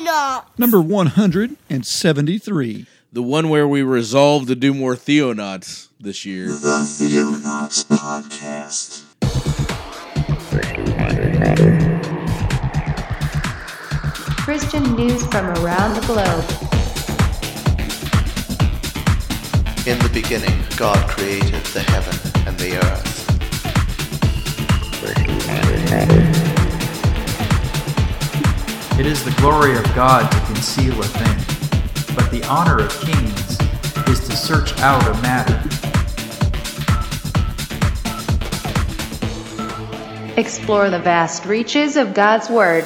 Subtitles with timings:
[0.00, 0.44] Theonauts.
[0.58, 2.86] Number 173.
[3.12, 6.46] The one where we resolved to do more Theonauts this year.
[6.46, 9.04] The Theonauts Podcast.
[14.38, 16.44] Christian news from around the globe.
[19.86, 22.14] In the beginning, God created the heaven
[22.46, 23.20] and the earth.
[29.00, 33.58] It is the glory of God to conceal a thing, but the honor of kings
[34.10, 35.56] is to search out a matter.
[40.36, 42.84] Explore the vast reaches of God's Word.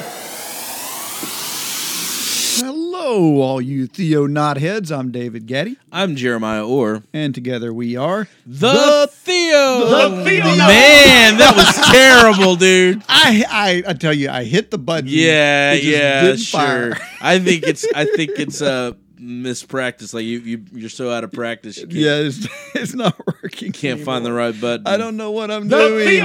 [3.14, 4.90] Hello, all you Theo Knotheads.
[4.90, 7.04] I'm David Gaddy, I'm Jeremiah Orr.
[7.12, 9.86] and together we are The, Theo.
[9.86, 10.56] The Theonauts.
[10.58, 13.04] Man, that was terrible, dude.
[13.08, 15.06] I, I I tell you, I hit the button.
[15.08, 16.94] Yeah, yeah, sure.
[17.20, 20.12] I think it's I think it's uh mispractice.
[20.12, 21.78] Like you you you're so out of practice.
[21.78, 23.70] You Yeah, it's, it's not working.
[23.70, 24.06] can't anymore.
[24.06, 24.88] find the right button.
[24.88, 25.98] I don't know what I'm doing.
[25.98, 26.20] The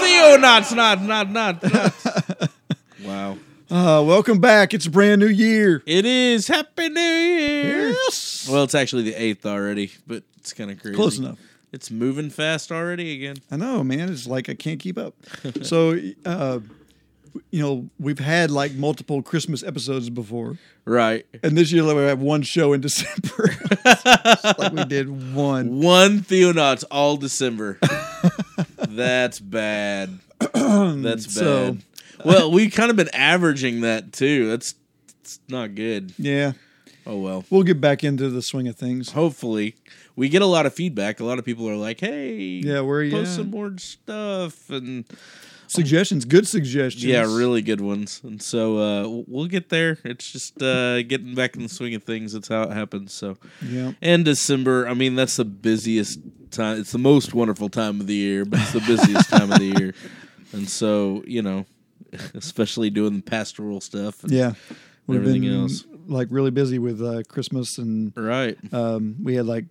[0.00, 2.50] Theonauts, not not not not.
[3.04, 3.36] wow.
[3.72, 4.74] Uh, welcome back.
[4.74, 5.82] It's a brand new year.
[5.86, 7.88] It is Happy New Year.
[7.88, 8.46] Yes.
[8.50, 10.94] Well, it's actually the eighth already, but it's kind of crazy.
[10.94, 11.38] Close enough.
[11.72, 13.36] It's moving fast already again.
[13.50, 14.12] I know, man.
[14.12, 15.14] It's like I can't keep up.
[15.62, 16.60] so, uh,
[17.50, 21.24] you know, we've had like multiple Christmas episodes before, Right.
[21.42, 23.54] and this year we have one show in December.
[24.58, 25.80] Like we did one.
[25.80, 27.78] One Theonauts all December.
[28.88, 30.18] That's bad.
[30.38, 31.20] That's bad.
[31.30, 31.76] So-
[32.26, 34.48] well, we've kind of been averaging that too.
[34.48, 34.74] That's
[35.20, 36.12] it's not good.
[36.18, 36.52] Yeah,
[37.06, 37.44] Oh well.
[37.50, 39.12] we'll get back into the swing of things.
[39.12, 39.76] Hopefully,
[40.16, 41.20] we get a lot of feedback.
[41.20, 43.36] A lot of people are like, "Hey, Yeah, where are you post at?
[43.36, 45.04] some more stuff?" And
[45.68, 47.02] Suggestions, good suggestions.
[47.02, 48.20] yeah, really good ones.
[48.24, 49.96] And so uh, we'll get there.
[50.04, 52.34] It's just uh, getting back in the swing of things.
[52.34, 53.14] That's how it happens.
[53.14, 53.92] So Yeah.
[54.02, 54.86] and December.
[54.86, 56.20] I mean, that's the busiest
[56.50, 56.78] time.
[56.78, 59.74] It's the most wonderful time of the year, but it's the busiest time of the
[59.78, 59.94] year.
[60.54, 61.64] And so, you know,
[62.34, 64.22] especially doing the pastoral stuff.
[64.24, 64.54] and- Yeah.
[65.08, 65.84] We've Everything been else.
[66.06, 68.56] like really busy with uh, Christmas and Right.
[68.72, 69.64] um, we had like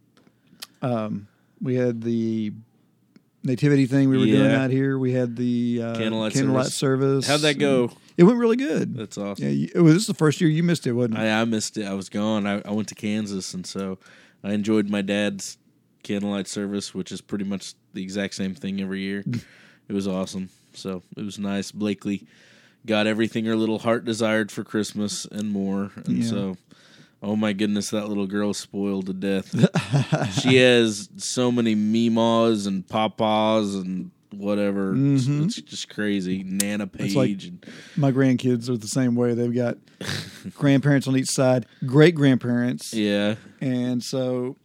[0.82, 1.28] um,
[1.62, 2.52] we had the
[3.44, 4.98] nativity thing we were doing out here.
[5.00, 6.76] We had the uh, Candlelight service.
[6.76, 7.28] service.
[7.28, 7.92] How'd that go?
[8.18, 8.94] It went really good.
[8.96, 9.46] That's awesome.
[9.46, 11.22] Yeah, you, it was this is the first year you missed it, wasn't it?
[11.22, 11.86] I, I missed it.
[11.86, 12.46] I was gone.
[12.46, 14.00] I, I went to Kansas, and so
[14.44, 15.58] I enjoyed my dad's
[16.04, 19.24] candlelight service, which is pretty much the exact same thing every year.
[19.92, 20.50] it was awesome.
[20.74, 21.72] So it was nice.
[21.72, 22.26] Blakely
[22.86, 25.92] got everything her little heart desired for Christmas and more.
[26.06, 26.30] And Yeah.
[26.30, 26.58] so,
[27.22, 29.50] oh my goodness, that little girl spoiled to death.
[30.42, 34.92] she has so many meemaws and papas and whatever.
[34.94, 35.46] It's, Mhm.
[35.46, 36.42] it's just crazy.
[36.44, 37.66] Nana Page like- and
[37.98, 39.34] My grandkids are the same way.
[39.34, 39.78] They've got
[40.56, 43.36] grandparents on each side, great grandparents, yeah.
[43.60, 44.56] and so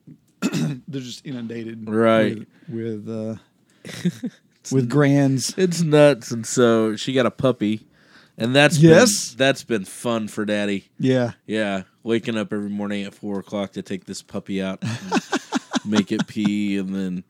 [0.41, 2.47] they're just inundated, Right.
[2.69, 4.29] With with, uh,
[4.73, 5.55] with grands.
[5.57, 7.87] It's nuts, and so she got a puppy,
[8.39, 9.31] and that's Yes.
[9.31, 10.89] been, that's been fun for Daddy.
[10.99, 14.83] Yeah, Yeah, waking up every morning at four o'clock to take this puppy out,
[15.85, 17.25] make it pee, and then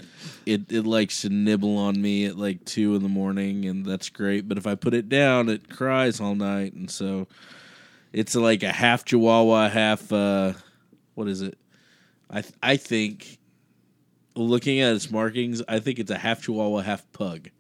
[0.47, 4.09] it it likes to nibble on me at like two in the morning, and that's
[4.09, 4.49] great.
[4.49, 7.27] But if I put it down, it cries all night, and so
[8.13, 10.53] it's like a half Chihuahua, half uh,
[11.15, 11.59] what is it?
[12.31, 13.39] I th- I think
[14.37, 17.51] looking at its markings, I think it's a half Chihuahua, half pug.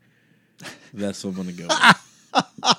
[0.94, 1.66] That's what I'm gonna go.
[1.69, 2.76] with.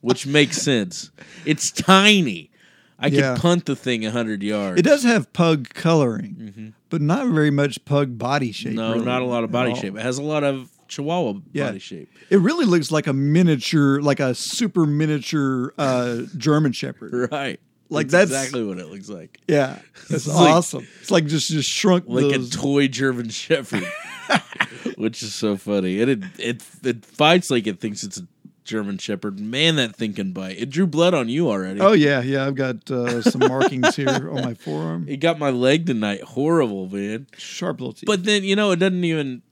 [0.00, 1.10] Which makes sense.
[1.46, 2.50] It's tiny.
[2.98, 3.34] I Yeah.
[3.34, 4.78] could punt the thing hundred yards.
[4.78, 8.68] it does have pug coloring, but not very much pug body shape.
[8.72, 8.76] Mm-hmm.
[8.76, 9.96] No, really, not a lot of body shape.
[9.96, 11.66] It has a lot of Chihuahua Yeah.
[11.66, 12.10] body shape.
[12.30, 17.28] It really looks like a miniature, like a super miniature uh, German Shepherd.
[17.32, 17.60] Right.
[17.90, 19.38] Like, That's that's- exactly what it looks like.
[19.46, 19.78] Yeah,
[20.08, 20.86] that's It's like- awesome.
[21.00, 22.48] it's like just just shrunk Like those.
[22.48, 23.84] a toy German Shepherd,
[24.96, 26.00] which is so funny.
[26.00, 28.26] And it it it fights like it thinks it's a
[28.64, 29.38] German Shepherd.
[29.38, 30.58] Man, that thing can bite.
[30.58, 31.80] It drew blood on you already.
[31.80, 32.46] oh yeah, yeah.
[32.46, 35.06] I've got uh, some markings here on my forearm.
[35.08, 36.22] It got my leg tonight.
[36.22, 37.26] Horrible, man.
[37.36, 38.06] Sharp little teeth.
[38.06, 39.42] But then you know it doesn't even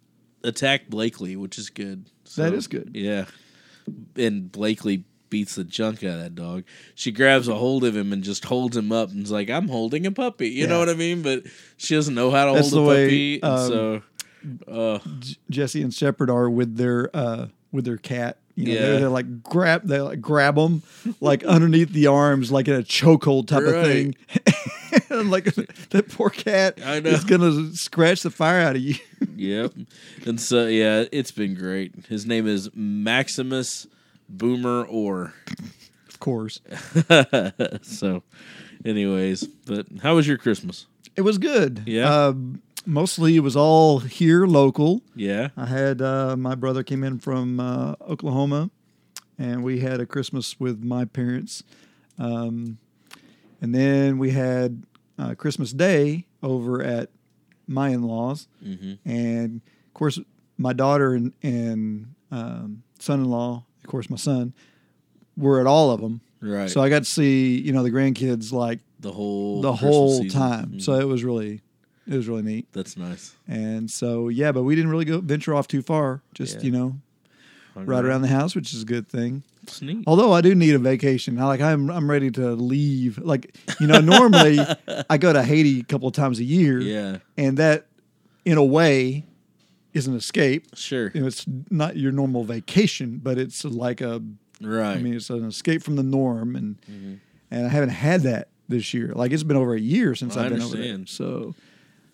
[0.43, 2.07] attack Blakely, which is good.
[2.25, 2.93] So, That is good.
[2.95, 3.27] Yeah,
[4.17, 6.63] and Blakely beats the junk out of that dog.
[6.95, 9.67] She grabs a hold of him and just holds him up and is like, "I'm
[9.69, 11.23] holding a puppy." You know what I mean?
[11.23, 11.45] But
[11.79, 14.03] she doesn't know how to That's hold a way, puppy, um, so
[14.69, 18.37] uh, J- Jesse and Shepard are with their uh, with their cat.
[18.55, 18.81] You know, Yeah.
[18.83, 20.83] they're, they're like grab they like grab them
[21.23, 23.85] like underneath the arms like in a chokehold type of Right.
[23.87, 24.15] thing.
[25.09, 27.09] and like that poor cat I know.
[27.09, 28.97] is gonna scratch the fire out of you.
[29.37, 29.73] yep.
[30.27, 31.95] And so yeah, it's been great.
[32.11, 33.87] His name is Maximus
[34.33, 35.35] Boomer Orr.
[36.09, 36.61] Of course.
[37.83, 38.23] so,
[38.85, 40.87] anyways, but how was your Christmas?
[41.15, 41.83] It was good.
[41.87, 42.11] Yeah?
[42.11, 42.35] Uh,
[42.87, 45.03] mostly it was all here local.
[45.15, 45.49] Yeah.
[45.57, 48.71] I had uh, my brother came in from uh, Oklahoma,
[49.39, 51.63] and we had a Christmas with my parents,
[52.19, 52.79] um,
[53.61, 54.85] and then we had
[55.19, 57.11] uh, Christmas Day over at
[57.69, 58.49] my in-laws,
[59.05, 60.19] and of course
[60.59, 64.53] my daughter and, and um, son-in-law, of course my son,
[65.37, 66.21] were at all of them.
[66.41, 66.69] Right.
[66.71, 70.73] So I got to see you know the grandkids like the whole the whole time.
[70.75, 70.83] Mhm.
[70.83, 71.61] So it was really
[72.09, 72.67] it was really neat.
[72.73, 73.35] that's nice.
[73.47, 76.21] And so yeah, but we didn't really go venture off too far.
[76.35, 76.63] Just Yeah.
[76.65, 76.97] you know,
[77.77, 79.45] right around the house, which is a good thing.
[79.63, 80.03] It's neat.
[80.09, 81.39] Although I do need a vacation.
[81.39, 83.19] I like I'm I'm ready to leave.
[83.19, 84.59] Like you know, normally
[85.11, 87.19] I go to Haiti a couple of times a year, Yeah.
[87.37, 87.87] and that
[88.45, 89.25] in a way
[89.93, 90.67] is an escape.
[90.75, 91.11] Sure.
[91.15, 94.23] You know, it's not your normal vacation, but it's like a
[94.63, 94.97] Right.
[94.97, 97.15] I mean, it's an escape from the norm, and mm-hmm.
[97.51, 99.13] and I haven't had that this year.
[99.15, 101.55] Like it's been over a year since I I've been over there, so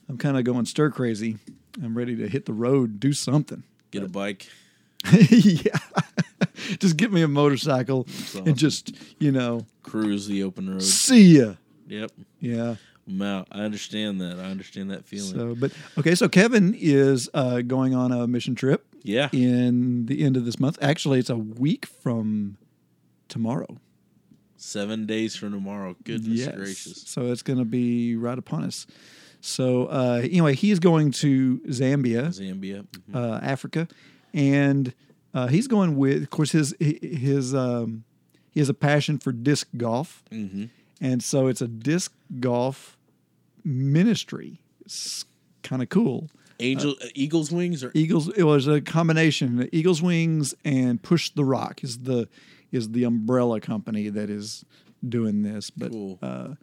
[0.08, 1.36] I'm kind of going stir crazy.
[1.82, 3.62] I'm ready to hit the road, do something.
[3.90, 4.48] Get a bike.
[5.30, 5.78] yeah,
[6.78, 8.48] just get me a motorcycle awesome.
[8.48, 10.82] and just you know Cruise the open road.
[10.82, 11.54] see ya.
[11.86, 12.12] Yep.
[12.40, 12.76] Yeah.
[13.22, 13.48] Out.
[13.50, 14.38] I understand that.
[14.38, 15.32] I understand that feeling.
[15.34, 19.28] So, but okay, so Kevin is uh, going on a mission trip yeah.
[19.32, 20.78] in the end of this month.
[20.82, 22.58] Actually, it's a week from
[23.28, 23.78] tomorrow.
[24.56, 25.96] Seven days from tomorrow.
[26.04, 27.02] Goodness gracious.
[27.06, 28.86] So it's going to be right upon us.
[29.40, 32.84] So uh, anyway, he's going to Zambia, Zambia.
[33.08, 33.14] Mhm.
[33.14, 33.86] uh, Africa,
[34.34, 34.92] and
[35.32, 38.04] uh, he's going with, of course, his his um,
[38.50, 40.70] he has a passion for disc golf, Mhm.
[41.00, 42.97] and so it's a disc golf
[43.68, 44.60] ministry.
[44.84, 45.24] It's
[45.62, 46.28] kind of cool.
[46.60, 48.28] Angel uh, Eagle's wings or Eagles.
[48.30, 49.68] It was a combination.
[49.72, 52.28] Eagles Wings and Push the Rock is the
[52.72, 54.64] is the umbrella company that is
[55.08, 55.70] doing this.
[55.70, 56.18] But Cool.
[56.20, 56.54] uh,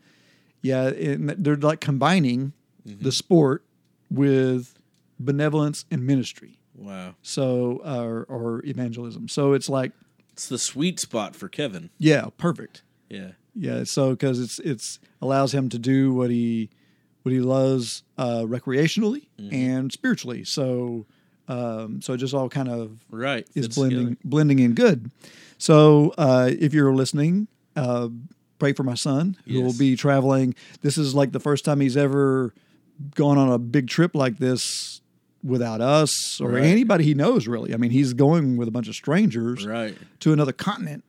[0.61, 2.53] yeah, and they're like combining
[2.87, 3.01] Mm-hmm.
[3.03, 3.63] the sport
[4.11, 4.75] with
[5.19, 6.59] benevolence and ministry.
[6.75, 7.15] wow.
[7.23, 9.27] So or, or evangelism.
[9.27, 9.91] So it's like
[10.33, 11.89] It's the sweet spot for Kevin.
[11.97, 12.83] yeah, perfect.
[13.09, 13.31] Yeah.
[13.55, 16.69] Yeah, so because it's it's allows him to do what he
[17.25, 19.53] what he loves uh, recreationally Mm-hmm.
[19.53, 20.43] and spiritually.
[20.43, 21.05] So
[21.47, 23.45] um, so it just all kind of Right.
[23.55, 24.17] is Fits blending together.
[24.23, 25.11] blending in good.
[25.57, 28.09] So uh, if you're listening, uh,
[28.59, 30.55] pray for my son who will be traveling.
[30.81, 32.53] This is like the first time he's ever
[33.15, 35.01] gone on a big trip like this
[35.43, 36.63] without us or Right.
[36.63, 37.47] anybody he knows.
[37.47, 39.95] Really, I mean, he's going with a bunch of strangers Right.
[40.21, 41.03] to another continent.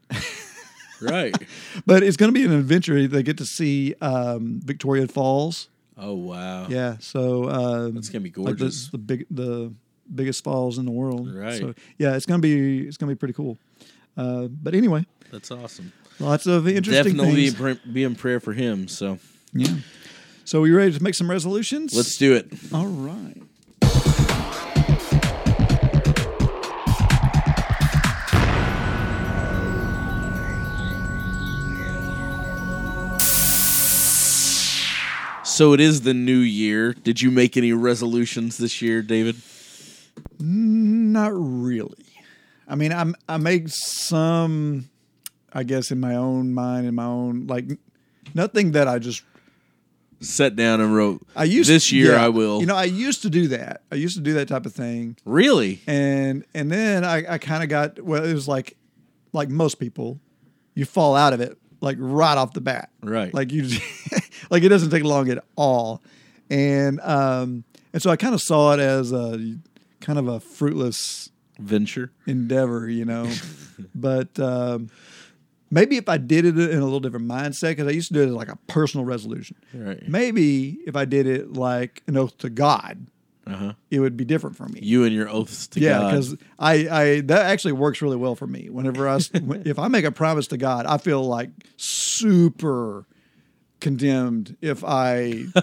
[1.01, 1.35] Right.
[1.87, 3.07] but it's going to be an adventure.
[3.07, 5.69] They get to see um, Victoria Falls.
[5.97, 6.67] Oh wow.
[6.69, 8.89] Yeah, so um, That's gonna be like the, gorgeous.
[8.89, 9.73] the big the
[10.15, 11.33] biggest falls in the world.
[11.35, 11.59] Right.
[11.59, 13.59] So yeah, it's gonna be it's gonna be pretty cool.
[14.17, 15.93] Uh, but anyway, That's awesome.
[16.19, 17.79] lots of interesting Definitely be, things.
[17.93, 18.89] be in prayer for him.
[18.89, 19.19] So
[19.53, 19.75] Yeah.
[20.45, 21.95] So we ready to make some resolutions?
[21.95, 22.47] let's do it.
[22.73, 23.43] All right.
[35.56, 36.93] So it is the new year.
[36.93, 39.37] Did you make any resolutions this year, David?
[40.38, 42.05] Not really.
[42.69, 44.91] I mean, I'm I make some,
[45.55, 47.64] I guess, in my own mind, in my own like,
[48.35, 49.23] nothing that I just
[50.21, 51.26] Sat down and wrote.
[51.35, 52.12] I used this year.
[52.12, 52.26] yeah.
[52.26, 52.61] I will.
[52.61, 53.81] You know, I used to do that.
[53.90, 55.81] I used to do that type of thing, really?
[55.87, 58.23] and and then I, I kind of got well.
[58.23, 58.76] It was like
[59.33, 60.21] like most people,
[60.75, 62.90] you fall out of it like right off the bat.
[63.02, 63.33] Right.
[63.33, 63.83] Like you, just,
[64.50, 66.02] like it doesn't take long at all,
[66.50, 69.56] and um and so I kind of saw it as a
[70.00, 72.12] kind of a fruitless Venture.
[72.26, 73.30] endeavor, you know.
[73.95, 74.90] but um,
[75.71, 78.23] maybe if I did it in a little different mindset, because I used to do
[78.23, 79.56] it as like a personal resolution.
[79.73, 80.06] Right.
[80.06, 83.06] Maybe if I did it like an oath to God,
[83.47, 83.73] Uh huh.
[83.93, 84.81] it would be different for me.
[84.83, 86.11] You and your oaths to yeah, God.
[86.11, 88.69] because I, I that actually works really well for me.
[88.71, 93.07] Whenever I if I make a promise to God, I feel like super
[93.81, 95.45] condemned if I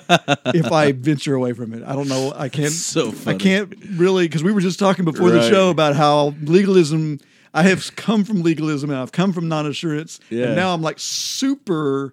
[0.54, 1.84] if I venture away from it.
[1.84, 2.32] I don't know.
[2.36, 2.72] I can't.
[2.72, 3.36] So funny.
[3.36, 7.20] I can't really because we were just talking before the show about how legalism.
[7.56, 10.46] I have come from legalism and I've come from non-assurance, Yeah.
[10.48, 12.12] and now I'm like super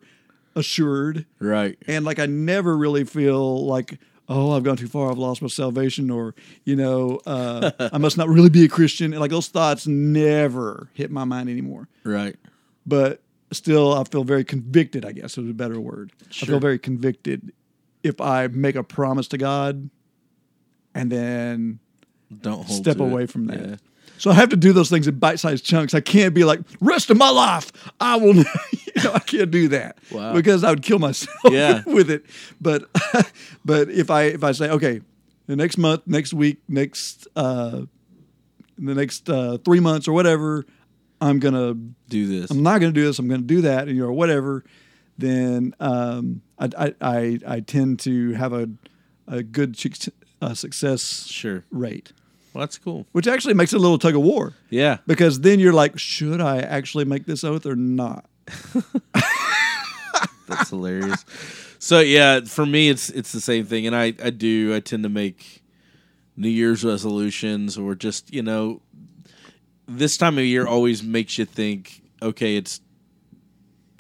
[0.55, 1.79] assured right.
[1.87, 3.99] and like I never really feel like
[4.31, 6.35] oh I've gone too far I've lost my salvation or
[6.65, 10.89] you know uh, I must not really be a Christian and like those thoughts never
[10.95, 12.37] hit my mind anymore Right.
[12.87, 13.21] but
[13.53, 17.53] still I feel very convicted I guess is a better word I feel very convicted
[18.03, 19.91] if I make a promise to God
[20.95, 21.79] and then
[22.41, 23.31] Don't hold Step away it.
[23.31, 23.61] from that.
[23.69, 23.77] Yeah.
[24.21, 25.95] So I have to do those things in bite-sized chunks.
[25.95, 27.73] I can't be like rest of my life.
[27.99, 28.37] I will.
[28.37, 28.45] you
[29.03, 30.35] know, I can't do that Wow.
[30.35, 31.83] because I would kill myself Yeah.
[31.87, 32.27] with it.
[32.61, 32.85] But
[33.65, 35.00] but if I if I say okay,
[35.47, 37.83] the next month, next week, next uh,
[38.79, 40.65] the next uh, three months or whatever,
[41.21, 41.75] I'm gonna
[42.09, 42.50] Do this.
[42.50, 43.19] I'm not going to do this.
[43.19, 44.65] I'm going to do that, and you know, whatever.
[45.19, 48.69] Then um, I, I I I tend to have a
[49.29, 49.77] a good
[50.43, 51.65] uh, success Sure.
[51.71, 52.12] rate,
[52.52, 53.07] Well, that's cool.
[53.12, 54.99] which actually makes it a little tug of war Yeah.
[55.07, 58.25] because then you're like, should I actually make this oath or not?
[60.49, 61.25] That's hilarious.
[61.78, 65.04] So yeah, for me it's it's the same thing and I I do I tend
[65.04, 65.62] to make
[66.37, 68.80] New Year's resolutions or just, you know,
[69.87, 72.80] this time of year always makes you think, okay, it's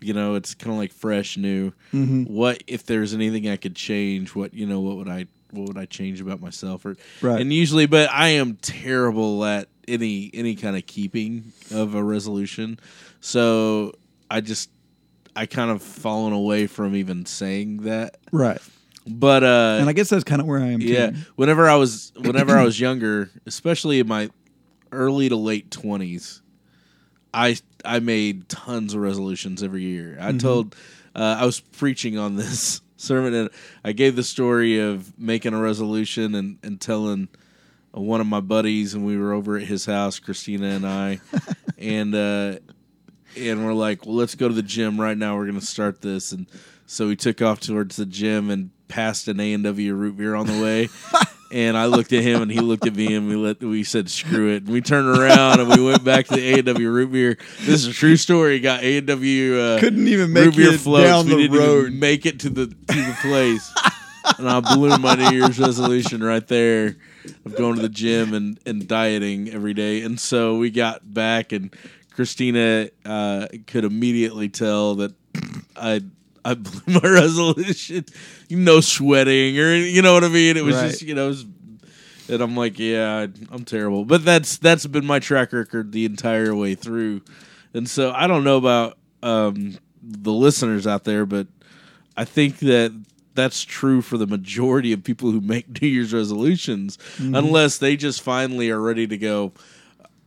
[0.00, 1.70] you know, it's kind of like fresh new.
[1.92, 2.24] Mm-hmm.
[2.24, 4.34] What if there's anything I could change?
[4.34, 7.40] What, you know, what would I what would I change about myself or Right.
[7.40, 12.78] and usually but I am terrible at any any kind of keeping of a resolution.
[13.20, 13.92] So
[14.30, 14.70] I just
[15.36, 18.16] I kind of fallen away from even saying that.
[18.32, 18.60] Right.
[19.06, 20.80] But uh And I guess that's kind of where I am.
[20.80, 21.16] yeah, Too.
[21.36, 24.30] whenever I was whenever I was younger, especially in my
[24.92, 26.40] early to late 20s,
[27.32, 30.18] I I made tons of resolutions every year.
[30.20, 30.74] I told
[31.14, 33.50] uh, I was preaching on this sermon and
[33.84, 37.28] I gave the story of making a resolution and and telling
[37.96, 41.20] uh, one of my buddies and we were over at his house, Christina and I,
[41.78, 42.56] and uh
[43.36, 45.36] and we're like, well, let's go to the gym right now.
[45.36, 46.32] We're going to start this.
[46.32, 46.46] And
[46.86, 50.34] so we took off towards the gym and passed an A and W root beer
[50.34, 50.88] on the way.
[51.50, 54.08] and I looked at him and he looked at me and we let we said
[54.10, 54.62] screw it.
[54.64, 57.38] And we turned around and we went back to the A and W root beer.
[57.60, 58.60] This is a true story.
[58.60, 61.04] Got A and W uh, Couldn't even make root beer it floats.
[61.08, 61.86] down we the didn't road.
[61.86, 63.72] even make it to the to the place.
[64.38, 66.96] and I blew my New Year's resolution right there
[67.44, 70.02] of going to the gym and, and dieting every day.
[70.02, 71.74] And so we got back, and
[72.12, 75.14] Christina uh, could immediately tell that
[75.74, 76.02] I
[76.50, 78.04] I blew my resolution.
[78.50, 80.56] No sweating or you know what I mean.
[80.56, 80.90] It was Right.
[80.90, 81.26] just you know.
[81.26, 81.46] It was,
[82.28, 84.04] and I'm like, yeah, I'm terrible.
[84.04, 87.22] But that's that's been my track record the entire way through.
[87.74, 91.46] And so I don't know about um, the listeners out there, but
[92.16, 92.92] I think that
[93.34, 98.22] that's true for the majority of people who make New Year's resolutions, unless they just
[98.22, 99.52] finally are ready to go.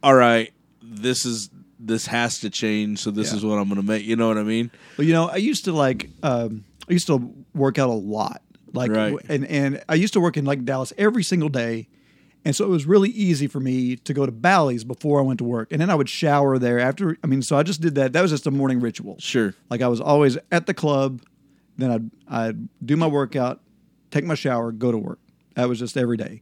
[0.01, 0.51] All right,
[0.82, 1.50] this is
[1.86, 3.38] this has to change, so this Yeah.
[3.38, 4.06] is what I'm going to make.
[4.06, 4.72] You know what I mean?
[4.98, 8.42] Well, you know, I used to like um, I used to work out a lot,
[8.74, 9.16] like, Right.
[9.30, 11.88] and and I used to work in like Dallas every single day,
[12.46, 15.38] and so it was really easy for me to go to Bally's before I went
[15.40, 17.18] to work, and then I would shower there after.
[17.24, 18.13] I mean, so I just did that.
[18.13, 19.16] That was just a morning ritual.
[19.20, 19.54] Sure.
[19.70, 21.22] Like I was always at the club,
[21.78, 23.62] then I'd I'd do my workout,
[24.12, 25.20] take my shower, go to work.
[25.56, 26.42] That was just every day,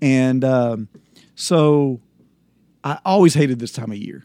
[0.00, 0.88] and um,
[1.34, 2.00] so
[2.84, 4.24] I always hated this time of year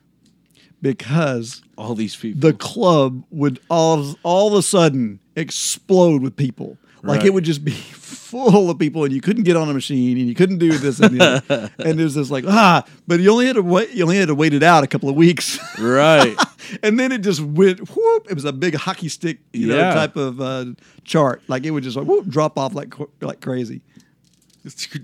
[0.96, 2.40] because All these people.
[2.42, 6.78] the club would all all of a sudden explode with people.
[7.04, 7.28] Like Right.
[7.28, 10.28] it would just be full of people, and you couldn't get on a machine, and
[10.28, 11.72] you couldn't do this and the other.
[11.78, 13.92] and it was just like ah, but you only had to wait.
[13.92, 16.36] You only had to wait it out a couple of weeks, right.
[16.84, 18.28] and then it just went whoop.
[18.30, 20.66] It was a big hockey stick, you know, type of uh,
[21.04, 21.44] chart.
[21.48, 23.82] Like it would just like whoop, drop off like like crazy.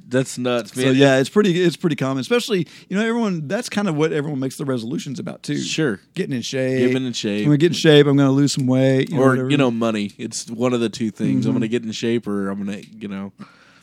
[0.07, 0.85] That's nuts, man.
[0.87, 3.47] So yeah, it's pretty it's pretty common, especially you know everyone.
[3.47, 5.57] That's kind of what everyone makes the resolutions about too.
[5.57, 5.99] Sure.
[6.13, 7.39] getting in shape, Getting in shape.
[7.41, 8.05] I'm gonna get in shape.
[8.07, 9.49] I'm gonna lose some weight, you or whatever.
[9.49, 11.49] you know money it's one of the two things Mm-hmm.
[11.49, 13.31] i'm gonna get in shape or i'm gonna you know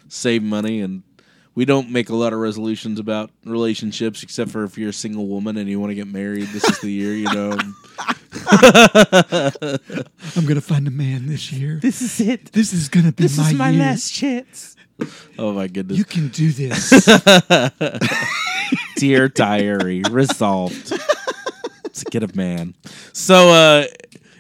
[0.09, 1.03] save money and
[1.55, 5.27] we don't make a lot of resolutions about relationships except for if you're a single
[5.27, 7.57] woman and you want to get married this is the year you know
[10.37, 11.79] I'm gonna find a man this year.
[11.83, 13.81] this is it This is gonna be this my, is my year.
[13.81, 14.77] Last chance
[15.39, 15.99] oh my goodness.
[15.99, 16.91] You can do this.
[18.97, 20.89] dear diary resolved.
[20.89, 22.75] To get a man.
[23.13, 23.85] So uh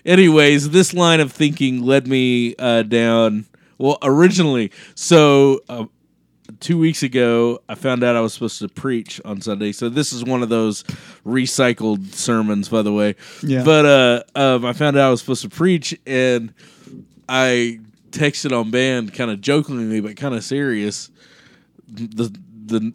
[0.05, 3.45] anyways this line of thinking led me uh down
[3.76, 5.85] well originally so uh,
[6.59, 9.73] two weeks ago i found out i was supposed to preach on sunday.
[9.73, 10.85] So this is one of those
[11.26, 13.17] recycled sermons by the way.
[13.43, 13.62] Yeah.
[13.64, 16.55] but uh um, i found out i was supposed to preach and
[17.29, 21.11] i texted on band kind of jokingly but kind of serious
[21.88, 22.37] the
[22.67, 22.93] the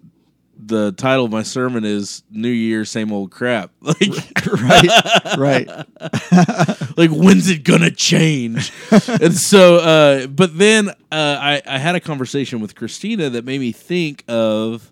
[0.57, 3.72] the title of my sermon is New Year, same old crap.
[3.81, 5.67] Like, right, right.
[6.98, 8.72] like when's it gonna change?
[9.07, 13.60] and so, uh, but then uh, I, I had a conversation with Christina that made
[13.60, 14.91] me think of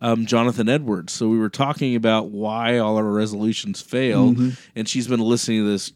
[0.00, 1.12] um, Jonathan Edwards.
[1.12, 4.34] So we were talking about why all our resolutions fail,
[4.74, 5.92] and she's been listening to this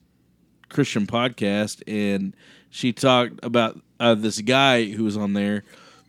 [0.69, 2.35] Christian podcast, and
[2.77, 5.65] she talked about uh, this guy who was on there.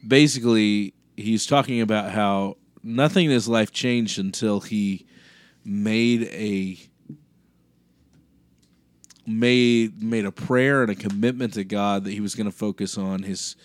[0.06, 5.06] Basically, he's talking about how nothing in his life changed until he
[5.64, 6.78] made a
[9.26, 12.98] made made a prayer and a commitment to God that he was going to focus
[12.98, 13.56] on his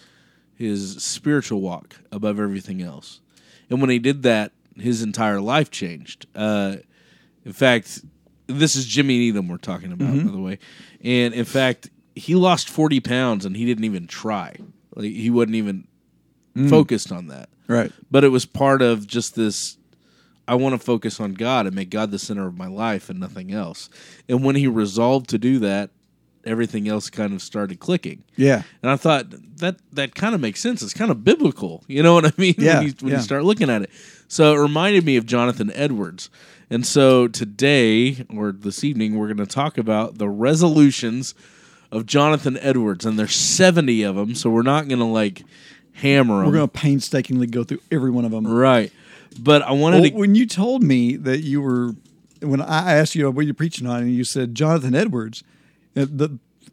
[0.54, 3.20] his spiritual walk above everything else.
[3.68, 6.26] And when he did that, his entire life changed.
[6.36, 6.76] Uh,
[7.44, 8.04] in fact,
[8.46, 10.60] this is Jimmy Needham we're talking about, by the way.
[11.02, 14.56] And in fact, he lost forty pounds and he didn't even try.
[14.94, 15.86] Like he wasn't even
[16.54, 16.68] hmm.
[16.68, 17.48] focused on that.
[17.68, 17.92] Right.
[18.10, 19.78] But it was part of just this.
[20.48, 23.20] I want to focus on God and make God the center of my life and
[23.20, 23.88] nothing else.
[24.28, 25.90] And when he resolved to do that,
[26.44, 28.24] everything else kind of started clicking.
[28.36, 28.62] Yeah.
[28.82, 29.26] And I thought
[29.58, 30.82] that that kind of makes sense.
[30.82, 31.84] It's kind of biblical.
[31.86, 32.54] You know what I mean?
[32.58, 33.18] Yeah, When, you, when yeah.
[33.18, 33.90] you start looking at it.
[34.28, 36.28] So it reminded me of Jonathan Edwards.
[36.70, 41.34] And so today or this evening, we're going to talk about the resolutions
[41.92, 43.06] of Jonathan Edwards.
[43.06, 44.34] And there's 70 of them.
[44.34, 45.44] So we're not going to like
[45.92, 46.46] hammer them.
[46.46, 48.46] We're going to painstakingly go through every one of them.
[48.46, 48.90] Right.
[49.38, 50.16] But I wanted Well, to.
[50.16, 51.94] when you told me that you were,
[52.40, 55.44] when I asked you what you're preaching on, and you said Jonathan Edwards,
[55.96, 56.24] uh, the,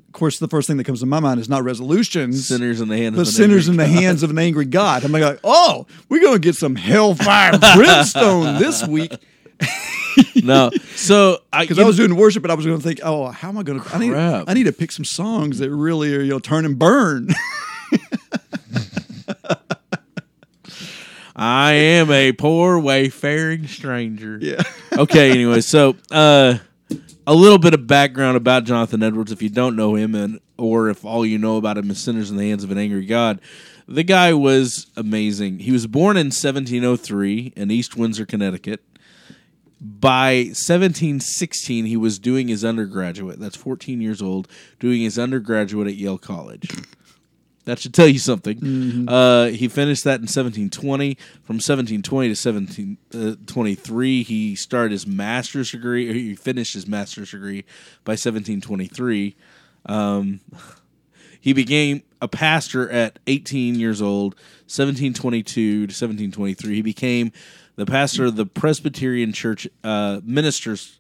[0.08, 2.88] of course, the first thing that comes to my mind is not resolutions, Sinners in
[2.88, 3.94] the hands an sinners in the God.
[3.94, 5.04] hands of an angry God.
[5.06, 9.12] I'm like, oh, we're going to get some hellfire brimstone this week
[10.44, 10.72] No.
[10.96, 13.50] So I, because I was doing worship, and I was going to think, oh, how
[13.50, 13.96] am I going to?
[13.96, 16.80] I need, I need to pick some songs that really are, you know, turn and
[16.80, 17.30] burn.
[21.36, 24.40] I am a poor wayfaring stranger.
[24.42, 24.62] yeah.
[24.98, 26.58] okay, anyway, so uh,
[27.26, 30.90] a little bit of background about Jonathan Edwards, if you don't know him, and or
[30.90, 33.40] if all you know about him is sinners in the hands of an angry God.
[33.88, 35.60] The guy was amazing.
[35.60, 38.84] He was born in 1703 in East Windsor, Connecticut.
[39.82, 43.40] By 1716, he was doing his undergraduate.
[43.40, 46.70] That's 14 years old, doing his undergraduate at Yale College.
[47.66, 48.60] That should tell you something.
[49.08, 51.16] Uh, he finished that in 1720.
[51.44, 56.10] From 1720 to 1723, he started his master's degree.
[56.10, 57.64] Or he finished his master's degree
[58.04, 59.36] by 1723.
[59.86, 60.40] Um,
[61.40, 66.76] he became a pastor at 18 years old, 1722 to 1723.
[66.76, 67.32] He became
[67.80, 71.00] the pastor of the Presbyterian Church uh, Ministers.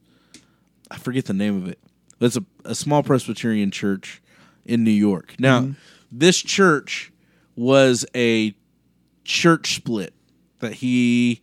[0.89, 1.78] I forget the name of it.
[2.18, 4.22] But it's a, a small Presbyterian church
[4.65, 5.36] in New York.
[5.39, 5.72] Now,
[6.10, 7.12] this church
[7.58, 8.56] was a
[9.26, 10.13] church split
[10.60, 11.42] that he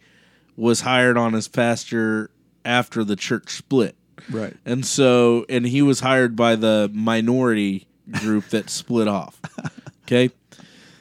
[0.56, 2.30] was hired on as pastor
[2.64, 3.94] after the church split.
[4.30, 4.56] Right.
[4.64, 9.38] And so, and he was hired by the minority group that split off.
[10.04, 10.30] Okay.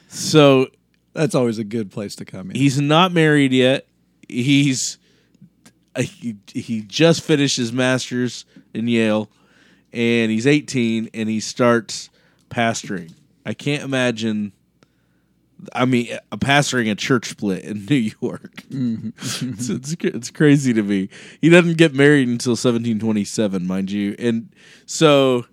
[0.08, 0.68] So
[1.14, 2.56] That's always a good place to come in.
[2.56, 3.86] he's not married yet.
[4.28, 4.98] He's
[5.94, 9.30] uh, he, he just finished his master's in Yale,
[9.92, 12.10] and he's 18, and he starts
[12.50, 13.12] pastoring.
[13.44, 14.52] I can't imagine.
[15.74, 18.64] I mean, a pastoring a church split in New York.
[18.70, 21.08] it's, it's it's crazy to me.
[21.40, 24.50] He doesn't get married until 1727, mind you, and
[24.84, 25.46] so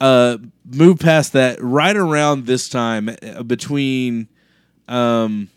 [0.00, 1.58] uh, move past that.
[1.60, 4.28] Right around this time, uh, between
[4.88, 5.48] um,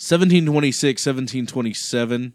[0.00, 2.32] 1726, 1727.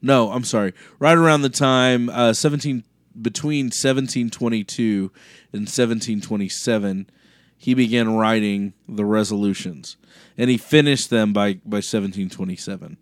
[0.00, 0.74] No, I'm sorry.
[1.00, 2.84] Right around the time uh, 17
[3.20, 5.10] between 1722
[5.52, 7.10] and 1727,
[7.56, 9.96] he began writing the resolutions,
[10.38, 12.98] and he finished them by by 1727.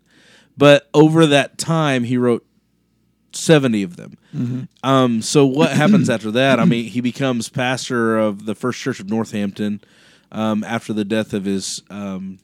[0.57, 2.43] But over that time, he wrote
[3.33, 4.17] 70 of them.
[4.81, 6.59] Um, so what happens after that?
[6.59, 9.81] I mean, he becomes pastor of the First Church of Northampton
[10.31, 12.39] um, after the death of his um,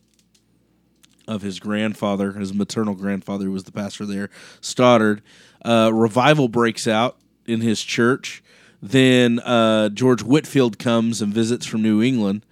[1.27, 4.29] of his grandfather, his maternal grandfather, who was the pastor there,
[4.59, 5.21] Stoddard.
[5.63, 8.43] Uh, revival breaks out in his church.
[8.81, 12.43] Then uh, George Whitefield comes and visits from New England,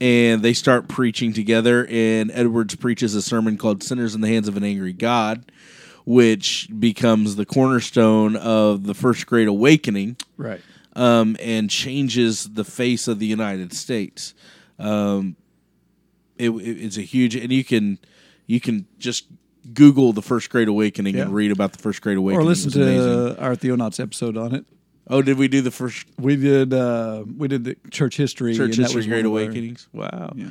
[0.00, 1.86] and they start preaching together.
[1.90, 5.52] And Edwards preaches a sermon called "Sinners in the Hands of an Angry God,"
[6.06, 10.62] which becomes the cornerstone of the First Great Awakening right.
[10.94, 14.32] um, and changes the face of the United States.
[14.78, 15.36] Um,
[16.38, 17.98] it, it- it's a huge, and you can
[18.46, 19.26] you can just
[19.74, 22.40] Google the First Great Awakening and read about the First Great Awakening.
[22.46, 24.64] Or listen to our Theonauts episode on it.
[25.08, 28.54] Oh, did we do the first We did uh we did the church history.
[28.54, 29.88] Church and that History was Great our- Awakenings?
[29.92, 30.32] Wow.
[30.34, 30.48] Yeah.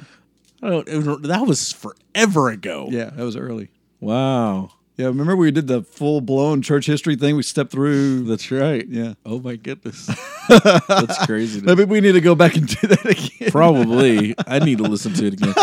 [0.64, 2.88] I don't, it was, that was forever ago.
[2.90, 3.70] Yeah, that was early.
[4.00, 4.72] Wow.
[4.98, 7.36] Yeah, remember we did the full blown church history thing?
[7.36, 8.24] We stepped through.
[8.24, 8.88] That's right.
[8.88, 9.16] yeah.
[9.26, 10.10] Oh my goodness.
[10.50, 11.60] That's crazy.
[11.62, 13.52] Maybe we need to go back and do that again.
[13.52, 14.36] Probably.
[14.48, 15.54] I need to listen to it again.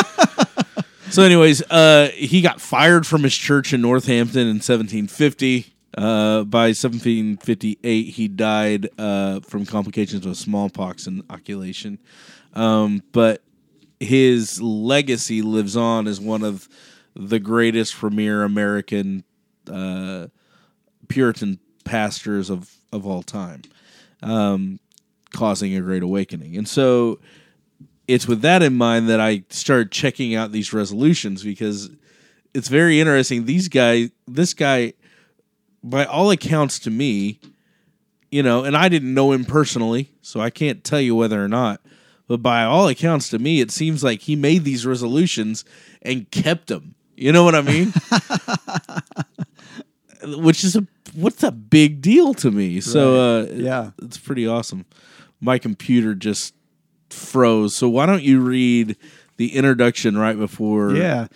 [1.10, 5.66] So, anyways, uh, he got fired from his church in Northampton in 1750.
[5.96, 11.98] Uh, by 1758, he died uh, from complications of smallpox and inoculation.
[12.54, 13.42] Um, but
[14.00, 16.66] his legacy lives on as one of
[17.14, 19.24] the greatest premier American
[19.70, 20.28] uh,
[21.08, 23.62] Puritan pastors of of all time,
[24.22, 24.78] um,
[25.32, 26.56] causing a great awakening.
[26.56, 27.20] And so,
[28.06, 31.90] it's with that in mind that I started checking out these resolutions because
[32.54, 33.44] it's very interesting.
[33.44, 34.92] These guys, this guy,
[35.82, 37.40] by all accounts to me,
[38.30, 41.48] you know, and I didn't know him personally, so I can't tell you whether or
[41.48, 41.80] not.
[42.28, 45.64] But by all accounts to me, it seems like he made these resolutions
[46.00, 46.94] and kept them.
[47.22, 47.92] You know what I mean?
[50.42, 52.80] Which is a what's a big deal to me.
[52.80, 53.90] So uh, Yeah.
[54.02, 54.86] it's pretty awesome.
[55.40, 56.52] My computer just
[57.10, 57.76] froze.
[57.76, 58.96] So why don't you read
[59.36, 60.94] the introduction right before?
[60.96, 61.28] Yeah.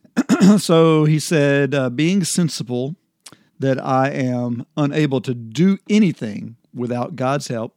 [0.58, 2.96] so he said, uh, being sensible
[3.60, 7.76] that I am unable to do anything without God's help,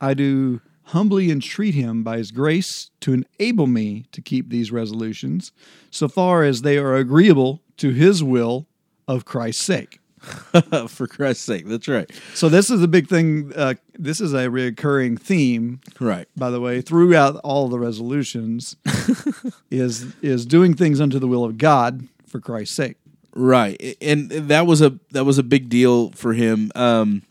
[0.00, 5.52] I do humbly entreat him by his grace to enable me to keep these resolutions
[5.90, 8.66] so far as they are agreeable to his will
[9.08, 9.98] of Christ's sake.
[10.88, 11.66] for Christ's sake.
[11.66, 12.10] That's right.
[12.34, 13.52] So this is a big thing.
[13.56, 16.28] Uh, this is a recurring theme Right.
[16.36, 18.76] by the way, throughout all the resolutions,
[19.70, 22.96] is is doing things unto the will of God for Christ's sake.
[23.34, 26.70] Right, and that was a that was a big deal for him.
[26.74, 27.22] Um,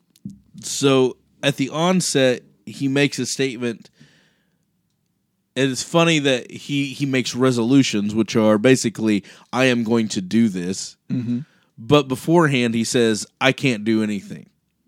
[0.63, 3.89] so at the onset, he makes a statement.
[5.55, 10.21] And it's funny that he he makes resolutions, which are basically, "I am going to
[10.21, 10.95] do this,"
[11.77, 14.45] but beforehand he says, "I can't do anything."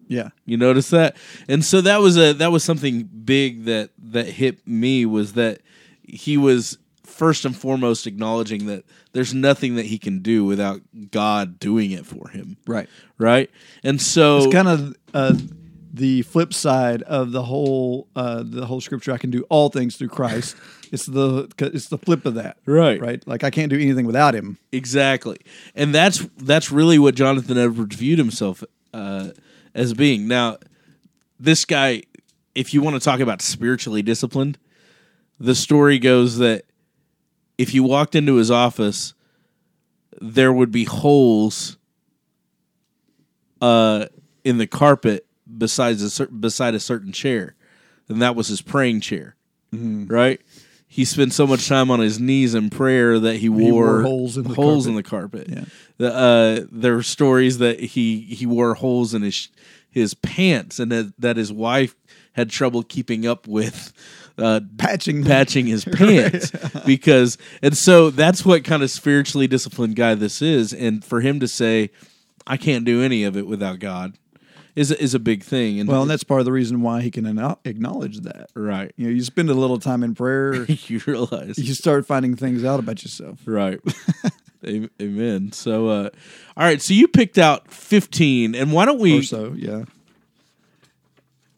[0.07, 1.15] Yeah, You notice that,
[1.47, 5.61] and so that was a that was something big that that hit me was that
[6.03, 11.59] he was first and foremost acknowledging that there's nothing that he can do without God
[11.59, 12.89] doing it for him, right.
[13.17, 13.49] right?
[13.83, 15.33] And so It's kind of uh,
[15.93, 19.11] the flip side of the whole uh, the whole scripture.
[19.11, 20.55] I can do all things through Christ.
[20.91, 22.57] it's the it's the flip of that.
[22.65, 22.99] Right.
[23.01, 23.25] right.
[23.27, 24.57] Like I can't do anything without Him.
[24.71, 25.37] Exactly,
[25.75, 29.29] and that's that's really what Jonathan Edwards viewed himself uh,
[29.75, 30.27] as being.
[30.27, 30.57] Now,
[31.39, 32.03] this guy,
[32.55, 34.57] if you want to talk about spiritually disciplined,
[35.39, 36.65] the story goes that
[37.57, 39.13] if you walked into his office,
[40.21, 41.77] there would be holes
[43.61, 44.05] uh,
[44.43, 45.25] in the carpet
[45.57, 47.55] besides a cer- beside a certain chair,
[48.07, 49.35] and that was his praying chair.
[49.73, 50.41] Right?
[50.87, 54.35] He spent so much time on his knees in prayer that he wore, wore holes
[54.35, 54.89] in the holes carpet.
[54.89, 55.47] in the carpet.
[55.49, 55.65] Yeah.
[55.97, 59.47] The, uh, there were stories that he he wore holes in his
[59.89, 61.95] his pants, and that, that his wife
[62.33, 63.93] had trouble keeping up with
[64.37, 66.51] uh, Patching patching his pants
[66.85, 71.39] because and so that's what kind of spiritually disciplined guy this is and for him
[71.41, 71.91] to say
[72.47, 74.17] i can't do any of it without god
[74.75, 75.79] is a, is a big thing.
[75.79, 77.25] And Well, and that's part of the reason why he can
[77.65, 78.49] acknowledge that.
[78.55, 78.91] right.
[78.97, 81.57] You know, you spend a little time in prayer, you realize.
[81.57, 83.39] you start finding things out about yourself.
[83.45, 83.79] right.
[85.01, 85.51] Amen.
[85.53, 86.09] So uh
[86.55, 86.81] all right.
[86.81, 89.85] So you picked out 15 and why don't we Or so, yeah.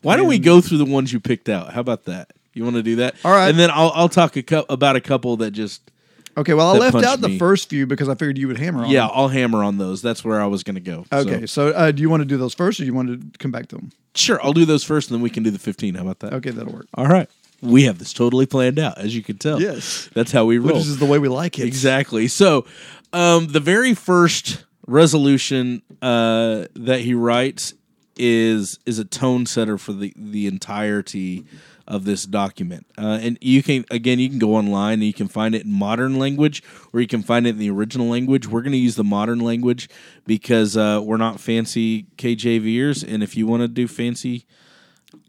[0.02, 1.74] why don't we go through the ones you picked out?
[1.74, 2.32] How about that?
[2.54, 3.16] You want to do that?
[3.26, 3.50] All right.
[3.50, 5.92] and then i'll i'll talk a cou- about a couple that just
[6.36, 7.38] Okay, well, I That left punched out the me.
[7.38, 9.12] first few because I figured you would hammer on yeah them.
[9.14, 12.10] i'll hammer on those that's where i was gonna go Okay, so, uh, do you
[12.10, 13.92] want to do those first or do you want to come back to them?
[14.16, 15.96] Sure, I'll do those first, and then we can do the fifteen.
[15.96, 16.34] How about that?
[16.34, 16.88] Okay, that'll work.
[16.96, 17.30] All right.
[17.62, 19.62] We have this totally planned out, as you can tell.
[19.62, 20.10] Yes.
[20.14, 20.78] that's how we roll.
[20.78, 21.66] Which is the way we like it.
[21.66, 22.28] exactly.
[22.28, 22.66] So,
[23.14, 27.74] um, the very first resolution uh, that he writes
[28.18, 31.46] is is a tone setter for the the entirety
[31.88, 32.86] of this document.
[32.98, 35.72] Uh, and you can again, you can go online and you can find it in
[35.72, 38.48] modern language, or you can find it in the original language.
[38.48, 39.90] We're going to use the modern language
[40.26, 44.46] because uh, we're not fancy KJVers, and if you want to do fancy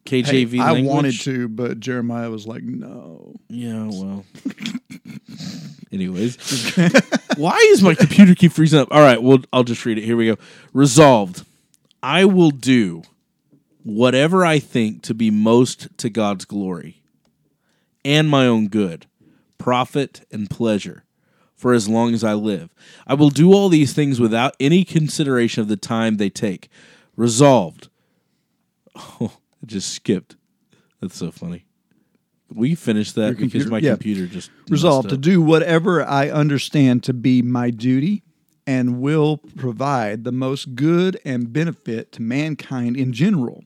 [0.07, 3.35] Hey, KJV I language, wanted to, but Jeremiah was like, no.
[3.49, 4.25] yeah, well.
[5.93, 6.77] Anyways,
[7.37, 8.89] why is my computer keep freezing up?
[8.91, 10.05] All right, well, I'll just read it.
[10.05, 10.37] Here we go.
[10.73, 11.47] Resolved.
[12.03, 13.03] I will do
[13.85, 17.03] whatever I think to be most to God's glory
[18.05, 19.07] and my own good,
[19.59, 21.05] profit and pleasure
[21.55, 22.75] for as long as I live.
[23.07, 26.69] I will do all these things without any consideration of the time they take.
[27.17, 27.89] Resolved.
[29.21, 30.37] Oh, it just skipped.
[31.01, 31.65] That's so funny.
[32.49, 33.93] We finished that Your because my yeah.
[33.93, 38.23] computer just Resolved to do whatever I understand to be my duty
[38.67, 43.65] and will provide the most good and benefit to mankind in general.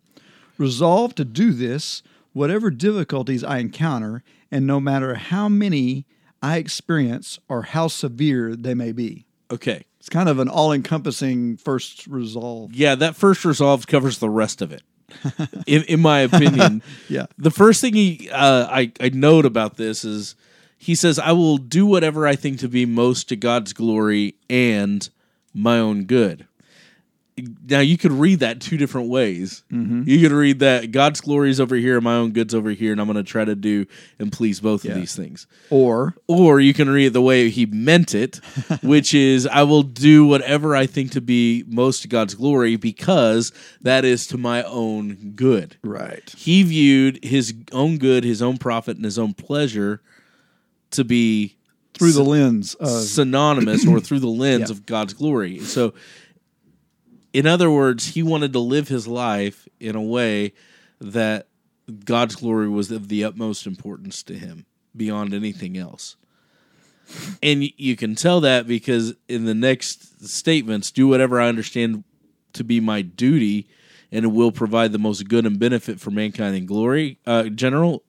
[0.59, 6.05] Resolved to do this, whatever difficulties I encounter, and no matter how many
[6.43, 9.27] I experience or how severe they may be.
[9.51, 9.85] Okay.
[9.99, 12.73] It's kind of an all encompassing first resolve.
[12.75, 14.83] Yeah, that first resolve covers the rest of it.
[15.67, 16.83] in, in my opinion.
[17.09, 17.27] Yeah.
[17.39, 20.35] The first thing he uh, I, I note about this is
[20.77, 25.09] he says, I will do whatever I think to be most to God's glory and
[25.55, 26.47] my own good.
[27.69, 29.63] Now, you could read that two different ways.
[29.73, 30.03] Mm-hmm.
[30.07, 32.93] You could read that God's glory is over here, and my own good's over here,
[32.93, 33.87] and I'm going to try to do
[34.19, 34.93] and please both Yeah.
[34.93, 35.47] of these things.
[35.71, 38.37] Or Or you can read it the way he meant it,
[38.83, 43.53] which is, I will do whatever I think to be most to God's glory because
[43.83, 46.33] that is to my own good right.
[46.37, 50.01] he viewed his own good, his own profit, and his own pleasure
[50.91, 51.55] to be
[51.95, 54.77] Through the lens of synonymous or through the lens Yeah.
[54.77, 55.59] of God's glory.
[55.61, 55.95] So,
[57.33, 60.53] in other words, he wanted to live his life in a way
[61.01, 61.49] that
[62.05, 66.17] God's glory was of the utmost importance to him beyond anything else.
[67.43, 72.05] And you can tell that because in the next statements, do whatever I understand
[72.53, 73.67] to be my duty,
[74.13, 77.19] and it will provide the most good and benefit for mankind and glory.
[77.27, 78.03] Uh, general,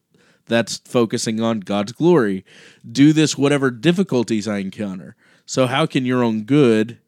[0.48, 2.44] that's focusing on God's glory.
[2.90, 5.16] Do this whatever difficulties I encounter.
[5.46, 7.00] So how can your own good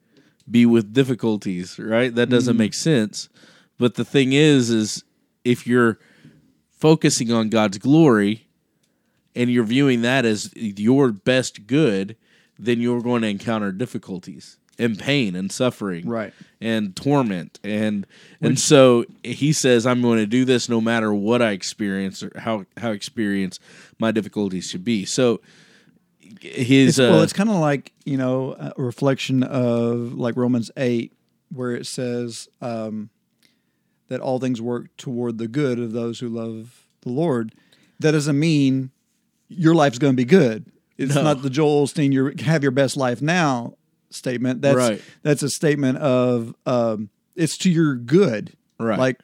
[0.51, 2.13] be with difficulties, right?
[2.13, 2.59] That doesn't mm-hmm.
[2.59, 3.29] make sense.
[3.77, 5.03] But the thing is is
[5.43, 5.99] if you're
[6.69, 8.47] focusing on God's glory
[9.35, 12.15] and you're viewing that as your best good,
[12.59, 16.33] then you're going to encounter difficulties and pain and suffering Right.
[16.59, 18.07] and torment and
[18.39, 22.31] and so he says i'm going to do this no matter what i experience or
[22.37, 23.59] how how experience
[23.99, 25.41] my difficulties should be so
[26.39, 30.71] his It's, well, uh, it's kind of like you know a reflection of like Romans
[30.77, 31.13] eight,
[31.51, 33.09] where it says um,
[34.07, 37.53] that all things work toward the good of those who love the Lord.
[37.99, 38.91] That doesn't mean
[39.47, 40.65] your life's going to be good.
[40.97, 41.23] It's No.
[41.23, 43.73] not the Joel Osteen "you have your best life now"
[44.09, 44.61] statement.
[44.61, 45.01] That's Right.
[45.23, 48.53] that's a statement of um, it's to your good.
[48.79, 48.97] Right.
[48.99, 49.19] Like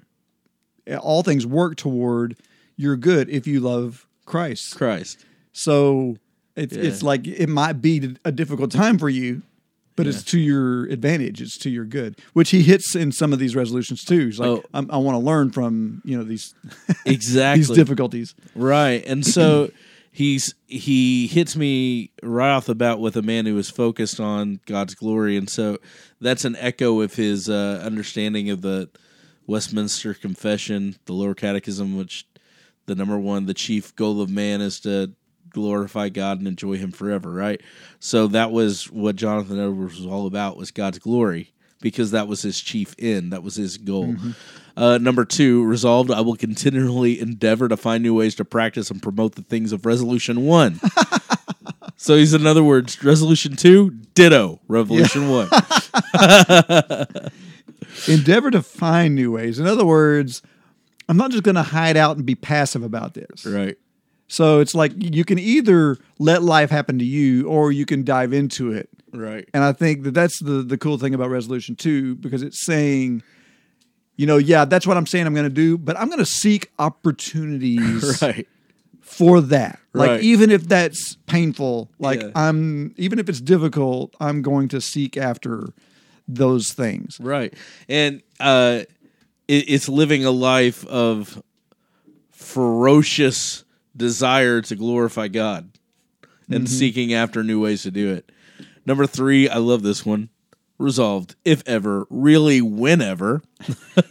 [1.01, 2.37] all things work toward
[2.77, 4.75] your good if you love Christ.
[4.75, 6.15] christ So
[6.57, 6.83] it's Yeah.
[6.83, 9.41] it's like it might be a difficult time for you,
[9.95, 11.41] but it's to your advantage.
[11.41, 14.25] It's to your good, which he hits in some of these resolutions too.
[14.25, 14.63] He's like, Oh.
[14.73, 16.53] I'm, I want to learn from you know these
[17.05, 18.35] exactly these difficulties.
[18.55, 19.03] Right.
[19.07, 19.71] And so
[20.11, 24.59] he's he hits me right off the bat with a man who is focused on
[24.65, 25.77] God's glory and so
[26.19, 28.89] that's an echo of his uh, understanding of the
[29.45, 32.25] Westminster Confession, the Lower Catechism which
[32.87, 35.11] the number one the chief goal of man is to
[35.57, 37.59] glorify God and enjoy him forever, right?
[37.99, 42.41] So that was what Jonathan Edwards was all about was God's glory because that was
[42.43, 44.15] his chief end, that was his goal.
[44.75, 49.01] Uh, number two, resolved, I will continually endeavor to find new ways to practice and
[49.01, 50.79] promote the things of resolution one.
[51.97, 55.49] so he's, in other words, resolution two, ditto, revolution one.
[58.07, 59.57] Endeavor to find new ways.
[59.57, 60.43] In other words,
[61.09, 63.45] I'm not just going to hide out and be passive about this.
[63.45, 63.77] Right.
[64.27, 68.33] So it's like you can either let life happen to you, or you can dive
[68.33, 68.89] into it.
[69.13, 69.47] Right.
[69.53, 73.23] And I think that that's the the cool thing about resolution two because it's saying,
[74.17, 76.25] you know, yeah, that's what I'm saying I'm going to do, but I'm going to
[76.25, 78.47] seek opportunities Right.
[79.01, 79.79] for that.
[79.93, 80.21] Like Right.
[80.21, 82.31] even if that's painful, like Yeah.
[82.35, 85.69] I'm even if it's difficult, I'm going to seek after
[86.27, 87.17] those things.
[87.21, 87.53] Right.
[87.87, 88.81] And uh,
[89.47, 91.41] it, it's living a life of
[92.31, 93.63] ferocious
[93.97, 95.71] desire to glorify God
[96.49, 96.65] and mm-hmm.
[96.65, 98.31] seeking after new ways to do it.
[98.85, 100.29] Number three, I love this one.
[100.77, 103.41] Resolved, if ever, really whenever,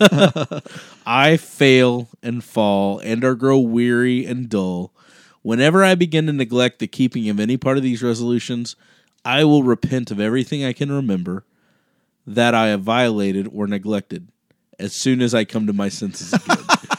[1.06, 4.92] I fail and fall and or grow weary and dull,
[5.42, 8.74] whenever I begin to neglect the keeping of any part of these resolutions,
[9.24, 11.44] I will repent of everything I can remember
[12.26, 14.28] that I have violated or neglected
[14.78, 16.58] as soon as I come to my senses again.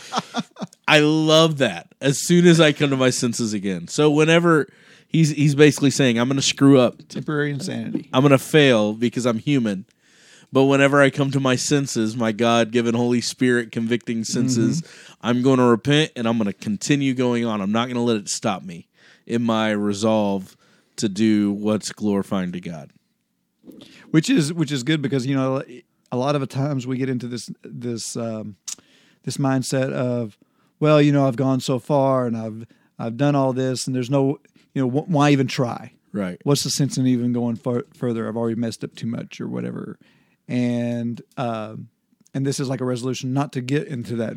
[0.88, 1.94] I love that.
[2.00, 3.88] As soon as I come to my senses again.
[3.88, 4.68] So whenever
[5.08, 8.10] he's he's basically saying I'm going to screw up, Temporary insanity.
[8.14, 9.86] I'm going to fail because I'm human.
[10.54, 14.82] But whenever I come to my senses, my God given Holy Spirit convicting senses,
[15.22, 17.60] I'm going to repent and I'm going to continue going on.
[17.60, 18.88] I'm not going to let it stop me
[19.26, 20.56] in my resolve
[20.96, 22.92] to do what's glorifying to God.
[24.12, 25.62] which is which is good because you know
[26.12, 28.56] a lot of the times we get into this this um,
[29.24, 30.38] this mindset of
[30.80, 32.66] well you know I've gone so far and I've
[33.00, 34.40] I've done all this and there's no
[34.74, 35.94] you know wh- why even try?
[36.14, 36.40] Right.
[36.44, 38.28] what's the sense in even going far, further?
[38.28, 40.00] I've already messed up too much or whatever.
[40.48, 41.90] And um,
[42.34, 44.36] and this is like a resolution not to get into that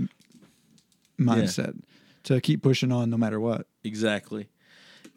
[1.19, 1.81] mindset
[2.25, 3.67] to keep pushing on no matter what.
[3.85, 4.49] Exactly.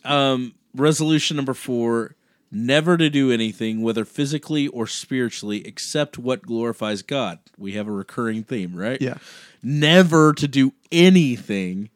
[0.05, 2.15] Um, resolution number four
[2.53, 7.39] never to do anything, whether physically or spiritually, except what glorifies God.
[7.57, 9.01] We have a recurring theme, right?
[9.01, 9.15] yeah
[9.61, 11.89] Never to do anything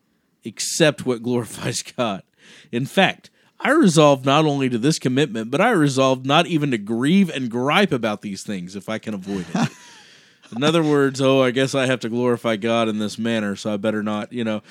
[0.44, 2.24] except what glorifies God.
[2.72, 6.78] In fact, I resolve not only to this commitment, but I resolve not even to
[6.78, 9.70] grieve and gripe about these things if I can avoid it.
[10.56, 13.74] in other words, oh, I guess I have to glorify God in this manner, so
[13.74, 14.62] I better not, you know,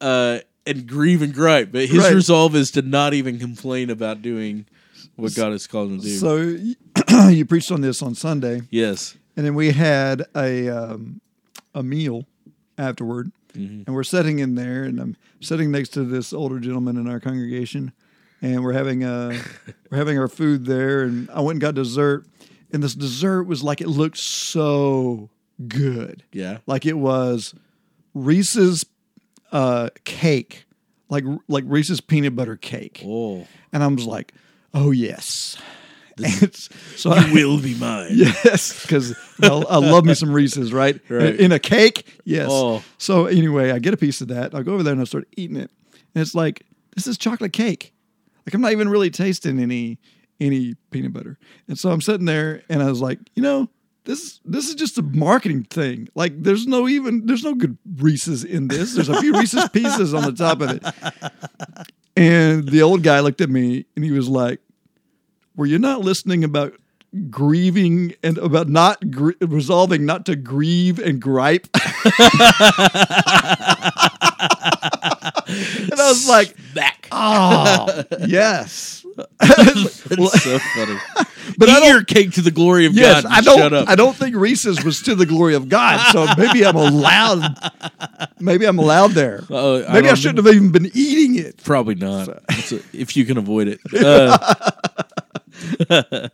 [0.00, 1.70] uh, and grieve and gripe.
[1.72, 2.14] But his Right.
[2.14, 4.66] resolve is to not even complain about doing
[5.16, 6.16] what God has called him to do.
[6.16, 9.16] So you preached on this on Sunday, yes.
[9.36, 11.20] and then we had a um,
[11.74, 12.26] a meal
[12.78, 17.08] afterward, and we're sitting in there, and I'm sitting next to this older gentleman in
[17.08, 17.92] our congregation,
[18.42, 19.40] and we're having uh
[19.90, 22.26] we're having our food there, and I went and got dessert,
[22.72, 25.30] and this dessert was like it looked so
[25.68, 26.58] good, Yeah.
[26.66, 27.54] like it was
[28.12, 28.84] Reese's
[29.52, 30.64] uh, cake,
[31.08, 34.32] like like Reese's peanut butter cake, Oh, and I was like,
[34.74, 35.56] oh yes.
[36.22, 36.54] And
[36.96, 38.10] so I, will be mine.
[38.12, 41.00] Yes, because I love me some Reese's, right?
[41.08, 41.36] Right.
[41.36, 42.48] In a cake, yes.
[42.50, 42.82] Oh.
[42.98, 44.54] So anyway, I get a piece of that.
[44.54, 45.70] I go over there and I start eating it,
[46.14, 46.62] and it's like
[46.94, 47.92] this is chocolate cake.
[48.46, 49.98] Like I'm not even really tasting any
[50.40, 51.38] any peanut butter.
[51.68, 53.68] And so I'm sitting there, and I was like, you know,
[54.04, 56.08] this this is just a marketing thing.
[56.14, 58.94] Like there's no even there's no good Reese's in this.
[58.94, 61.88] There's a few Reese's pieces on the top of it.
[62.16, 64.60] And the old guy looked at me and he was like,
[65.56, 66.74] "Were you not listening about
[67.30, 71.82] grieving and about not gr- resolving not to grieve and gripe?" and
[76.00, 77.08] I was like, Back.
[77.12, 79.04] "Oh, yes."
[79.38, 80.98] That's so funny.
[81.58, 83.30] But I Eat don't- your cake to the glory of Yes, God.
[83.32, 83.58] I don't.
[83.58, 83.88] Shut up.
[83.88, 86.00] I don't think Reese's was to the glory of God.
[86.10, 87.54] So maybe I'm allowed.
[88.40, 89.44] Maybe I'm allowed there.
[89.50, 91.62] Uh, maybe I, don't shouldn't have even been eating it.
[91.62, 92.42] Probably not.
[92.48, 93.78] It's a- if you can avoid it.
[93.94, 94.38] Uh,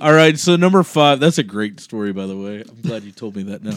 [0.00, 0.38] all right.
[0.38, 1.20] So number five.
[1.20, 2.62] That's a great story, by the way.
[2.68, 3.62] I'm glad you told me that.
[3.62, 3.76] Now,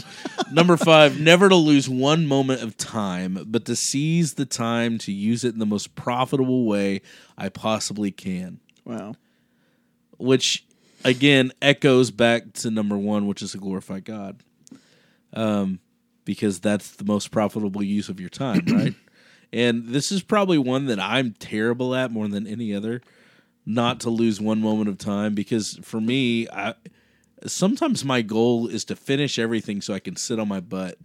[0.51, 1.19] number five.
[1.19, 5.53] Never to lose one moment of time, but to seize the time to use it
[5.53, 7.01] in the most profitable way
[7.37, 8.59] I possibly can.
[8.83, 9.13] Wow.
[10.17, 10.65] which
[11.05, 14.41] again echoes back to number one, which is to glorify God,
[15.33, 15.79] um,
[16.25, 18.93] because that's the most profitable use of your time, right?
[19.53, 23.01] And this is probably one that I'm terrible at more than any other,
[23.65, 25.33] not to lose one moment of time.
[25.35, 26.73] Because for me, I
[27.45, 30.97] sometimes my goal is to finish everything so I can sit on my butt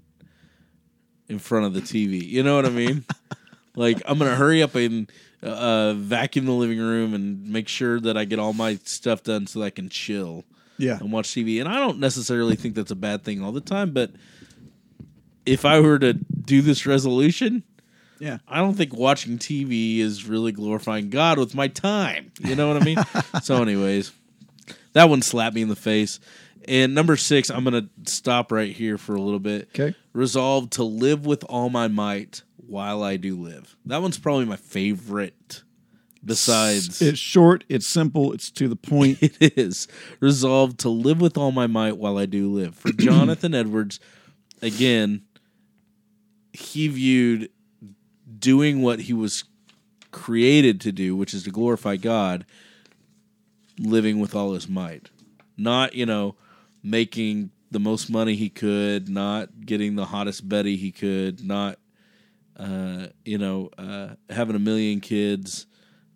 [1.28, 2.22] in front of the TV.
[2.26, 3.04] You know what I mean?
[3.76, 5.10] like I'm gonna hurry up and
[5.42, 9.46] uh, vacuum the living room and make sure that I get all my stuff done
[9.46, 10.44] so that I can chill
[10.78, 10.98] Yeah.
[10.98, 11.60] and watch TV.
[11.60, 14.10] And I don't necessarily think that's a bad thing all the time, but
[15.44, 17.62] if I were to do this resolution,
[18.18, 18.38] Yeah.
[18.48, 22.32] I don't think watching TV is really glorifying God with my time.
[22.40, 22.98] You know what I mean?
[23.42, 24.12] so, anyways,
[24.92, 26.20] that one slapped me in the face.
[26.68, 29.68] And number six, I'm going to stop right here for a little bit.
[29.78, 29.96] Okay.
[30.12, 33.76] Resolve to live with all my might while I do live.
[33.86, 35.62] That one's probably my favorite.
[36.24, 37.62] Besides, It's short.
[37.68, 38.32] It's simple.
[38.32, 39.18] It's to the point.
[39.22, 39.86] it is
[40.18, 42.74] resolved to live with all my might while I do live.
[42.74, 44.00] For Jonathan Edwards,
[44.60, 45.22] again,
[46.52, 47.50] he viewed
[48.38, 49.44] doing what he was
[50.10, 52.46] created to do, which is to glorify God,
[53.78, 55.10] living with all his might.
[55.56, 56.36] Not, you know,
[56.82, 61.78] making the most money he could, not getting the hottest Betty he could, not,
[62.56, 65.66] uh, you know, uh, having a million kids,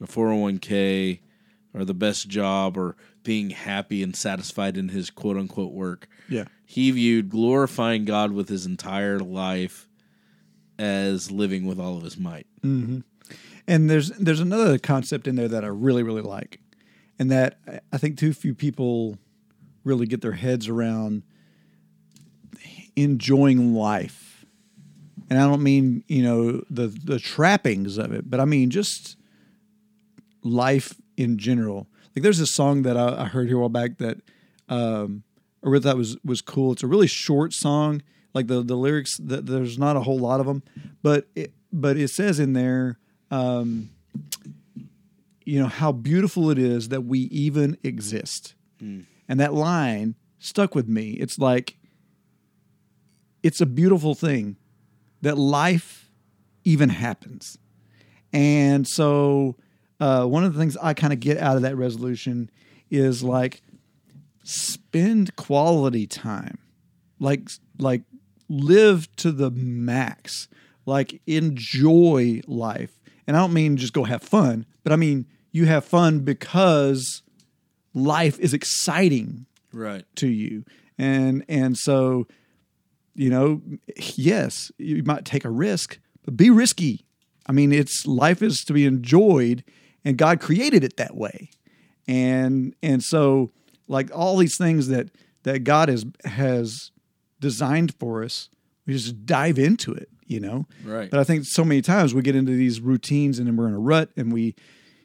[0.00, 1.20] a 401k,
[1.74, 6.08] or the best job, or being happy and satisfied in his quote unquote work.
[6.28, 6.44] yeah.
[6.64, 9.88] He viewed glorifying God with his entire life
[10.80, 12.46] as living with all of his might.
[12.62, 16.60] And there's there's another concept in there that I really really like,
[17.18, 19.18] and that I- I think too few people
[19.84, 21.22] really get their heads around
[22.96, 24.44] enjoying life.
[25.28, 29.16] And I don't mean you know the the trappings of it, but I mean just
[30.42, 31.86] life in general.
[32.16, 34.18] Like there's a song that I, I heard here a while back that
[34.68, 35.22] um,
[35.64, 36.72] I really thought was was cool.
[36.72, 38.02] It's a really short song.
[38.34, 40.62] Like the the lyrics, th there's not a whole lot of them,
[41.02, 42.98] but it, but it says in there,
[43.30, 43.90] um,
[45.44, 48.54] you know how beautiful it is that we even exist,
[49.28, 51.12] and that line stuck with me.
[51.12, 51.76] It's like
[53.42, 54.56] it's a beautiful thing
[55.22, 56.08] that life
[56.64, 57.58] even happens,
[58.32, 59.56] and so
[59.98, 62.50] uh, one of the things I kind of get out of that resolution
[62.90, 63.62] is like
[64.44, 66.58] spend quality time.
[67.18, 68.02] Like like
[68.50, 70.48] live to the max
[70.84, 73.00] like enjoy life.
[73.26, 77.22] And i don't mean just go have fun but i mean you have fun because
[77.94, 80.04] life is exciting Right.
[80.16, 80.64] to you.
[80.98, 82.26] And and so
[83.14, 83.62] you know
[84.16, 87.04] yes you might take a risk but be risky.
[87.46, 89.62] I mean it's life is to be enjoyed
[90.04, 91.50] and God created it that way,
[92.08, 93.50] and and so
[93.86, 95.10] like all these things that
[95.42, 96.90] that God has has
[97.40, 98.48] designed for us,
[98.86, 100.66] we just dive into it, you know.
[100.84, 101.10] Right.
[101.10, 103.74] But I think so many times we get into these routines and then we're in
[103.74, 104.54] a rut and we,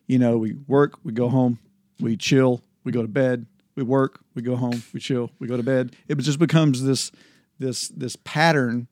[0.07, 1.59] you know, we work, we go home,
[1.99, 5.57] we chill, we go to bed, we work, we go home, we chill, we go
[5.57, 5.95] to bed.
[6.07, 7.11] It just becomes this
[7.57, 8.89] this this pattern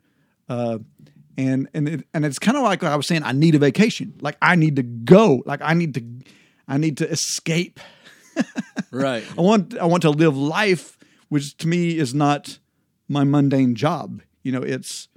[0.47, 0.77] uh
[1.37, 4.13] and and it, and it's kind of like I was saying I need a vacation.
[4.21, 5.43] Like I need to go.
[5.45, 6.03] Like I need to
[6.67, 7.79] I need to escape.
[8.91, 9.23] Right.
[9.35, 12.59] I want I want to live life, which to me is not
[13.13, 14.21] my mundane job.
[14.43, 15.07] You know, it's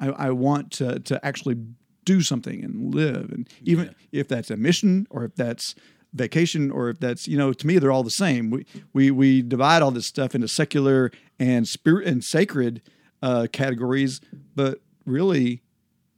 [0.00, 1.56] I, I want to to actually
[2.04, 5.74] do something and live, and even if that's a mission or if that's
[6.14, 8.50] vacation or if that's you know to me they're all the same.
[8.50, 8.64] We
[8.94, 12.80] we we divide all this stuff into secular and spirit and sacred
[13.22, 14.20] uh, categories,
[14.54, 15.62] but really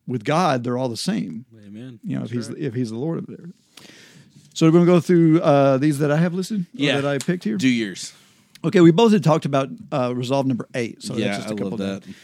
[0.06, 2.00] with God they're all the same Amen.
[2.02, 2.58] you know, if he's right.
[2.58, 3.50] if he's the Lord of there.
[4.54, 7.00] So we're going to go through uh, these that I have listed, or Yeah.
[7.00, 7.56] that I picked here.
[7.56, 8.12] do yours.
[8.64, 11.02] Okay, we both had talked about uh, resolve number eight.
[11.02, 12.14] So yeah, that's just I a couple love of that.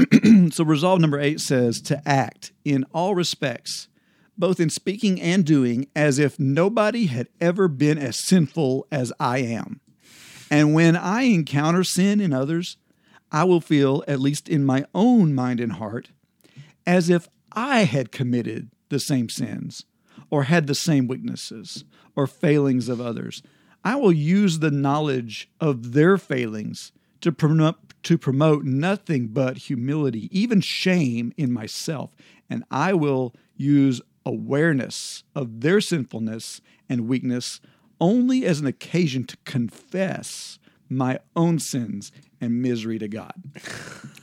[0.52, 3.88] So resolve number eight says to act in all respects,
[4.36, 9.38] both in speaking and doing, as if nobody had ever been as sinful as I
[9.38, 9.80] am.
[10.50, 12.76] And when I encounter sin in others,
[13.30, 16.10] I will feel, at least in my own mind and heart,
[16.86, 19.84] as if I had committed the same sins
[20.30, 21.84] or had the same weaknesses
[22.16, 23.42] or failings of others.
[23.84, 30.28] I will use the knowledge of their failings to promote, to promote nothing but humility,
[30.38, 32.14] even shame in myself.
[32.50, 37.60] And I will use awareness of their sinfulness and weakness
[38.00, 40.58] only as an occasion to confess
[40.88, 43.34] my own sins and misery to God.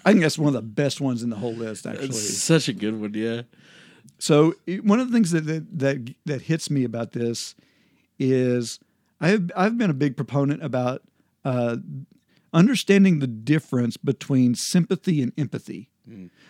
[0.05, 2.07] I think that's one of the best ones in the whole list, actually.
[2.07, 3.13] It's such a good one.
[3.13, 3.41] Yeah.
[4.17, 7.55] So one of the things that that that, that hits me about this
[8.17, 8.79] is
[9.19, 11.01] I've I've been a big proponent about
[11.43, 11.77] uh,
[12.53, 15.89] understanding the difference between sympathy and empathy,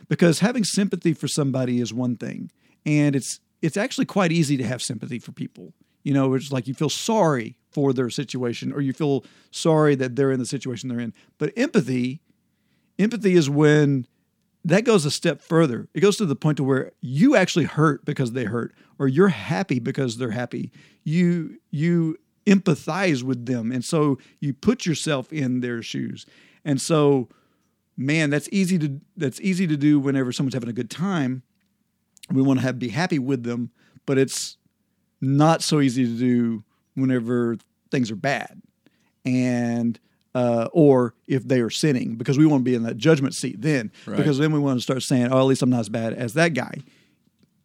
[0.07, 2.51] because having sympathy for somebody is one thing,
[2.86, 5.74] and it's it's actually quite easy to have sympathy for people.
[6.03, 10.16] You know, it's like you feel sorry for their situation, or you feel sorry that
[10.16, 11.13] they're in the situation they're in.
[11.38, 12.22] But empathy,
[12.99, 14.05] empathy is when
[14.63, 15.88] that goes a step further.
[15.93, 19.30] It goes to the point to where you actually hurt because they hurt, or you're
[19.30, 20.72] happy because they're happy.
[21.03, 26.26] You you empathize with them, and so you put yourself in their shoes.
[26.64, 27.30] And so,
[27.98, 31.43] man, that's easy to that's easy to do whenever someone's having a good time.
[32.32, 33.72] We want to have be happy with them,
[34.06, 34.58] but it's
[35.22, 36.64] not so easy to do
[36.96, 37.58] whenever
[37.91, 38.62] things are bad
[39.26, 40.00] and
[40.34, 43.62] uh, or if they are sinning because we want to be in that judgment seat
[43.62, 44.18] then Right.
[44.18, 46.34] because then we want to start saying oh at least i'm not as bad as
[46.34, 46.76] that guy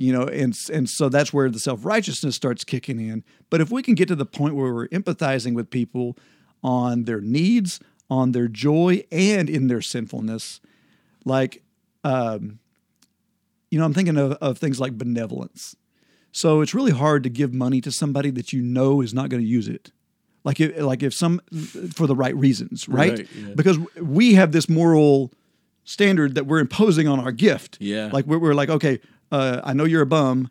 [0.01, 3.83] you know and and so that's where the self-righteousness starts kicking in but if we
[3.83, 6.17] can get to the point where we're empathizing with people
[6.63, 10.61] on their needs on their joy and in their sinfulness
[11.25, 11.63] like
[12.03, 12.59] um,
[13.71, 15.77] you know i'm thinking of, of things like benevolence
[16.33, 19.43] so it's really hard to give money to somebody that you know is not going
[19.43, 19.91] to use it.
[20.45, 21.41] Like if, like if some
[21.93, 23.19] for the right reasons, right?
[23.19, 23.55] Right, yeah.
[23.55, 25.33] Because we have this moral
[25.85, 27.79] standard that we're imposing on our gift.
[27.81, 28.11] Yeah.
[28.13, 29.01] Like we're, we're like, okay,
[29.31, 30.51] uh, I know you're a bum,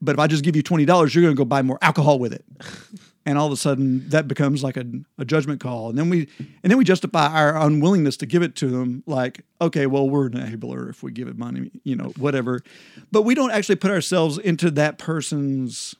[0.00, 2.18] but if I just give you twenty dollars, you're going to go buy more alcohol
[2.18, 2.44] with it.
[3.26, 4.84] and all of a sudden, that becomes like a,
[5.18, 8.54] a judgment call, and then we and then we justify our unwillingness to give it
[8.56, 12.12] to them, like, okay, well, we're an enabler if we give it money, you know,
[12.16, 12.62] whatever.
[13.10, 15.94] But we don't actually put ourselves into that person's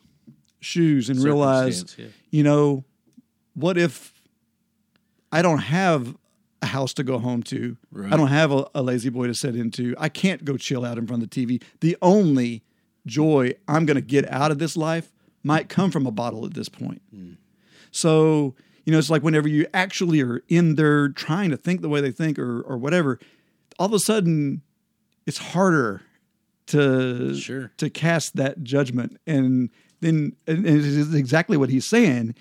[0.61, 2.07] shoes and realize, yeah.
[2.31, 2.85] you know,
[3.55, 4.12] what if
[5.33, 6.17] I don't have
[6.62, 7.76] a house to go home to?
[7.92, 8.12] Right.
[8.12, 9.94] I don't have a, a lazy boy to sit into.
[9.98, 11.62] I can't go chill out in front of the TV.
[11.80, 12.62] The only
[13.07, 16.54] joy I'm going to get out of this life might come from a bottle at
[16.54, 17.02] this point.
[17.11, 17.32] Hmm.
[17.92, 18.54] So,
[18.84, 22.00] you know, it's like whenever you actually are in there trying to think the way
[22.00, 23.18] they think or, or whatever,
[23.78, 24.62] all of a sudden
[25.26, 26.02] it's harder
[26.66, 27.70] to Sure.
[27.76, 29.18] to cast that judgment.
[29.26, 32.34] And then and it is exactly what he's saying.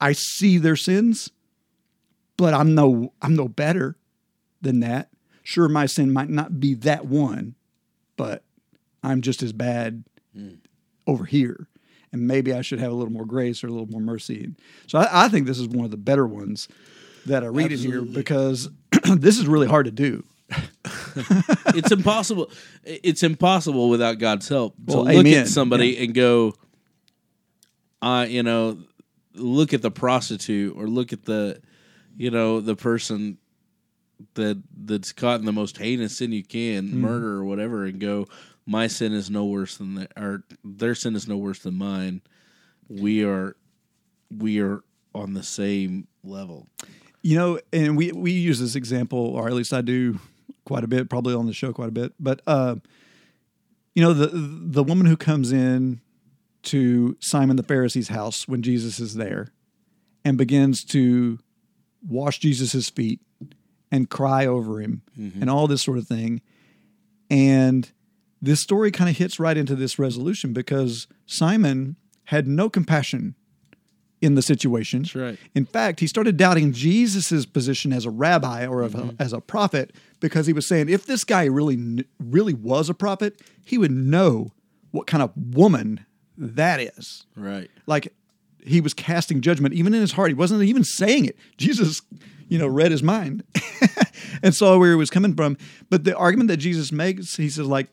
[0.00, 1.30] I see their sins,
[2.40, 3.96] but I'm no I'm no better
[4.62, 5.10] than that.
[5.42, 7.54] Sure, my sin might not be that one,
[8.16, 8.44] but
[9.02, 10.04] I'm just as bad
[11.06, 11.68] over here.
[12.12, 14.52] And maybe I should have a little more grace or a little more mercy.
[14.86, 16.66] So I, I think this is one of the better ones
[17.26, 18.70] that I read in here because
[19.04, 20.24] this is really hard to do.
[21.74, 22.50] it's impossible.
[22.84, 25.42] It's impossible without God's help to Well, look amen.
[25.42, 26.54] at somebody and go,
[28.00, 28.78] uh, you know,
[29.34, 31.60] look at the prostitute or look at the,
[32.16, 33.38] you know, the person
[34.34, 37.00] that that's caught in the most heinous sin you can, Hmm.
[37.00, 38.26] murder or whatever, and go,
[38.66, 42.20] my sin is no worse than the, or their sin is no worse than mine.
[42.88, 43.56] we are
[44.36, 44.82] we are
[45.14, 46.68] on the same level.
[47.22, 50.18] You know, and we we use this example, or at least I do
[50.64, 52.12] quite a bit, probably on the show quite a bit.
[52.20, 52.76] But uh,
[53.94, 56.00] you know, the the woman who comes in
[56.64, 59.48] to Simon the Pharisee's house when Jesus is there,
[60.24, 61.38] and begins to
[62.06, 63.20] wash Jesus' feet
[63.90, 65.02] and cry over him,
[65.40, 66.40] and all this sort of thing,
[67.28, 67.90] and
[68.40, 73.34] this story kind of hits right into this resolution because Simon had no compassion
[74.20, 75.02] in the situation.
[75.02, 75.38] That's right.
[75.54, 79.22] In fact, he started doubting Jesus' position as a rabbi or of a, mm-hmm.
[79.22, 83.40] as a prophet because he was saying if this guy really really was a prophet,
[83.64, 84.52] he would know
[84.90, 86.04] what kind of woman
[86.36, 87.26] that is.
[87.36, 87.70] Right.
[87.86, 88.12] Like
[88.64, 90.28] he was casting judgment even in his heart.
[90.30, 91.36] He wasn't even saying it.
[91.56, 92.02] Jesus,
[92.48, 93.44] you know, read his mind
[94.42, 95.56] and saw where he was coming from.
[95.88, 97.88] But the argument that Jesus makes, he says, like,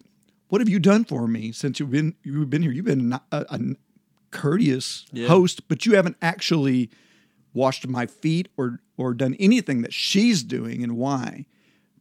[0.49, 2.71] "What have you done for me since you've been you've been here?
[2.71, 3.59] You've been a, a
[4.31, 5.27] courteous Yeah.
[5.27, 6.89] host, but you haven't actually
[7.53, 10.83] washed my feet or or done anything that she's doing.
[10.83, 11.45] And why?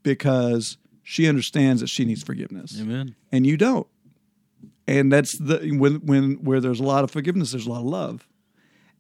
[0.03, 3.15] Because she understands that she needs forgiveness, Amen.
[3.31, 3.87] and you don't.
[4.89, 7.87] And that's the when when where there's a lot of forgiveness, there's a lot of
[7.87, 8.27] love.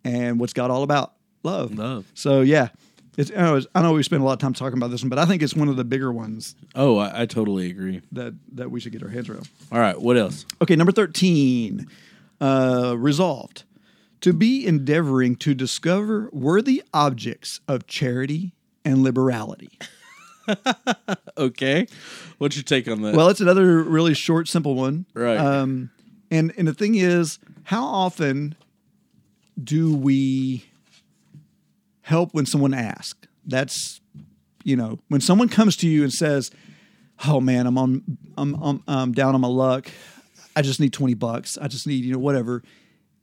[0.06, 1.12] And what's God all about?
[1.42, 1.76] Love.
[1.76, 2.06] Love.
[2.14, 2.68] So yeah,
[3.16, 5.08] it's I know, I know we spend a lot of time talking about this one,
[5.08, 8.02] but I think it's one of the bigger ones Oh, I, I totally agree.
[8.12, 9.48] that that we should get our heads around.
[9.72, 10.00] All right.
[10.00, 10.46] What else?
[10.62, 11.86] Okay, number 13.
[12.40, 13.64] Uh, resolved
[14.20, 18.54] to be endeavoring to discover worthy objects of charity
[18.84, 19.78] and liberality.
[21.38, 21.86] Okay.
[22.38, 23.14] What's your take on that?
[23.14, 25.04] Well, it's another really short, simple one.
[25.12, 25.36] Right.
[25.36, 25.90] Um,
[26.30, 28.54] and and the thing is, how often
[29.62, 30.64] do we
[32.02, 33.26] help when someone asks?
[33.46, 34.00] That's
[34.64, 36.50] you know, when someone comes to you and says,
[37.26, 39.88] "Oh man, I'm on, I'm, I'm, I'm down on my luck.
[40.56, 41.56] I just need twenty bucks.
[41.56, 42.62] I just need you know whatever,"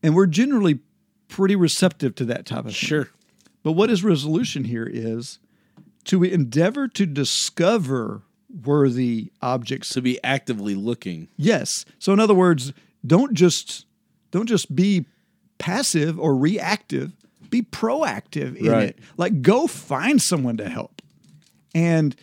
[0.01, 0.79] and we're generally
[1.27, 2.73] pretty receptive to that type of thing.
[2.73, 3.09] sure.
[3.61, 5.39] But what his resolution here is
[6.05, 8.21] to endeavor to discover
[8.63, 11.27] worthy objects To be actively looking.
[11.37, 11.85] Yes.
[11.99, 12.71] So in other words,
[13.05, 13.85] don't just
[14.31, 15.05] don't just be
[15.57, 17.13] passive or reactive.
[17.49, 18.89] Be proactive in Right.
[18.89, 18.99] it.
[19.17, 21.01] Like go find someone to help.
[21.75, 22.15] And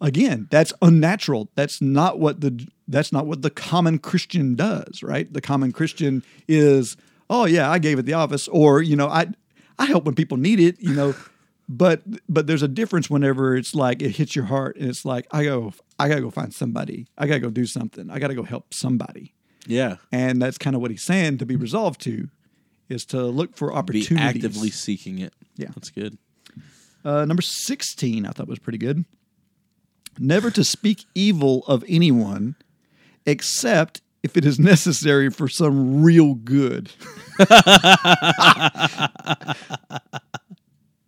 [0.00, 1.50] again, that's unnatural.
[1.54, 5.30] That's not what the that's not what the common Christian does, right?
[5.30, 6.96] The common Christian is,
[7.28, 9.26] oh yeah, I gave at the office, or you know, I
[9.78, 11.14] I help when people need it, you know.
[11.68, 15.26] But but there's a difference whenever it's like it hits your heart and it's like
[15.32, 17.08] I go I gotta go find somebody.
[17.18, 18.10] I gotta go do something.
[18.10, 19.34] I gotta go help somebody.
[19.66, 19.96] Yeah.
[20.10, 22.30] And that's kind of what he's saying to be resolved to
[22.88, 24.08] is to look for opportunities.
[24.08, 25.32] Be actively seeking it.
[25.56, 25.68] Yeah.
[25.74, 26.18] That's good.
[27.04, 29.04] Uh, number 16, I thought was pretty good.
[30.18, 32.56] Never to speak evil of anyone
[33.24, 36.90] except if it is necessary for some real good.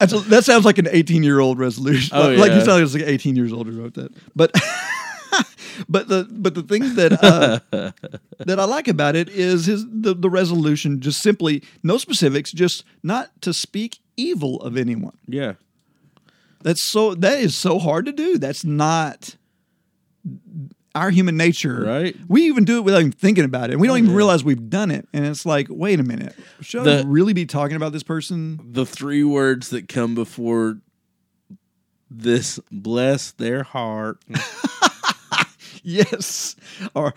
[0.00, 2.16] That sounds like an 18 year old resolution.
[2.16, 2.64] Oh, like you yeah.
[2.64, 4.10] sound like 18 years old who wrote that.
[4.34, 4.50] But
[5.88, 7.60] but the but the thing that uh,
[8.38, 12.84] that I like about it is his the, the resolution just simply no specifics, just
[13.02, 15.16] not to speak evil of anyone.
[15.26, 15.54] Yeah.
[16.62, 18.38] That's so that is so hard to do.
[18.38, 19.36] That's not
[20.94, 21.82] our human nature.
[21.84, 22.16] Right.
[22.28, 23.74] We even do it without even thinking about it.
[23.74, 24.16] And we don't even yeah.
[24.16, 25.08] realize we've done it.
[25.12, 26.34] And it's like, wait a minute.
[26.60, 28.60] Should I really be talking about this person?
[28.72, 30.78] The three words that come before
[32.10, 34.18] this bless their heart.
[35.84, 36.56] Yes.
[36.94, 37.14] Or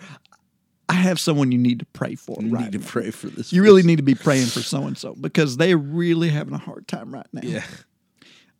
[0.88, 2.36] I have someone you need to pray for.
[2.40, 2.64] You right.
[2.64, 3.52] need to pray for this.
[3.52, 6.58] you really need to be praying for so and so because they're really having a
[6.58, 7.42] hard time right now.
[7.42, 7.64] Yeah.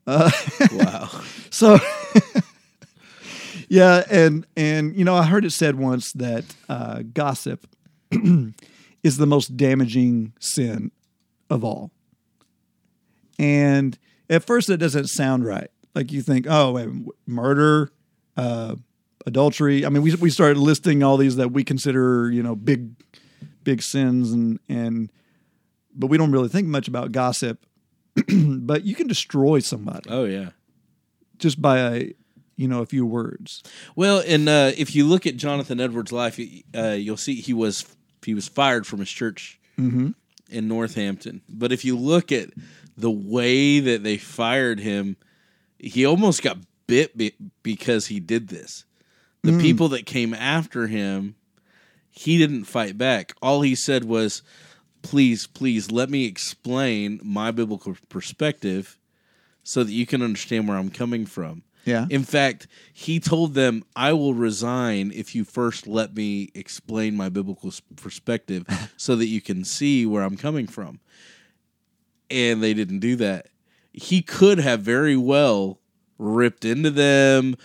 [0.06, 0.30] Uh,
[0.72, 1.08] wow.
[1.50, 1.78] So,
[3.68, 7.66] yeah, and and you know, I heard it said once that uh, gossip
[9.02, 10.90] is the most damaging sin
[11.48, 11.90] of all.
[13.38, 13.98] And
[14.28, 15.70] at first, it doesn't sound right.
[15.94, 16.88] Like you think, oh, wait,
[17.26, 17.90] murder,
[18.36, 18.76] uh,
[19.26, 19.84] adultery.
[19.84, 22.90] I mean, we we started listing all these that we consider, you know, big,
[23.62, 25.10] big sins, and and
[25.94, 27.64] but we don't really think much about gossip.
[28.28, 30.50] but you can destroy somebody Oh yeah.
[31.38, 32.12] just by a
[32.56, 33.62] you know a few words.
[33.96, 36.38] Well, and uh, if you look at Jonathan Edwards' life,
[36.76, 37.84] uh, you'll see he was
[38.24, 40.14] he was fired from his church in
[40.68, 41.42] Northampton.
[41.48, 42.50] But if you look at
[42.96, 45.16] the way that they fired him,
[45.80, 48.84] he almost got bit be- because he did this.
[49.44, 49.60] The hmm.
[49.60, 51.36] people that came after him,
[52.10, 53.34] he didn't fight back.
[53.42, 54.42] All he said was,
[55.02, 58.98] "Please, please, let me explain my biblical perspective."
[59.62, 61.62] So that you can understand where I'm coming from.
[61.84, 62.06] Yeah.
[62.10, 67.28] In fact, he told them, "I will resign if you first let me explain my
[67.28, 68.64] biblical perspective,
[68.96, 71.00] so that you can see where I'm coming from."
[72.30, 73.48] And they didn't do that.
[73.92, 75.80] He could have very well
[76.18, 77.56] ripped into them,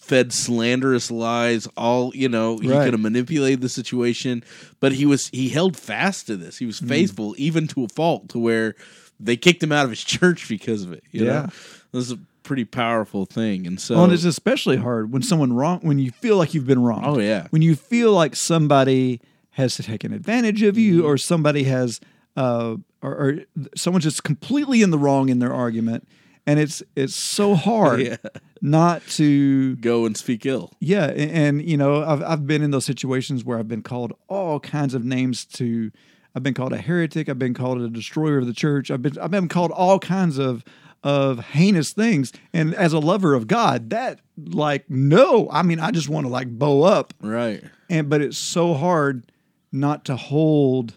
[0.00, 1.66] fed slanderous lies.
[1.76, 2.84] All you know, he Right.
[2.84, 4.42] could have manipulated the situation,
[4.80, 6.58] but he was he held fast to this.
[6.58, 6.88] He was Mm.
[6.88, 8.74] faithful, even to a fault, to where
[9.20, 11.02] they kicked him out of his church because of it.
[11.10, 11.32] you know?
[11.32, 11.46] Yeah.
[11.92, 15.52] this is a pretty powerful thing, and so Well, and it's especially hard when someone
[15.52, 17.02] wrong when you feel like you've been wrong.
[17.04, 17.46] Oh, yeah.
[17.50, 19.20] When you feel like somebody
[19.52, 21.06] has taken advantage of you, Mm-hmm.
[21.06, 22.00] or somebody has,
[22.36, 23.38] uh, or, or
[23.76, 26.06] someone's just completely in the wrong in their argument,
[26.48, 28.16] and it's it's so hard Yeah.
[28.62, 30.72] not to go and speak ill.
[30.80, 34.12] yeah, and, and you know, I've I've been in those situations where I've been called
[34.28, 35.90] all kinds of names to.
[36.34, 37.28] I've been called a heretic.
[37.28, 38.90] I've been called a destroyer of the church.
[38.90, 40.64] I've been I've been called all kinds of
[41.04, 42.32] of heinous things.
[42.52, 46.32] And as a lover of God, that like no, I mean, I just want to
[46.32, 47.14] like bow up.
[47.20, 47.62] Right.
[47.90, 49.32] And but it's so hard
[49.72, 50.96] not to hold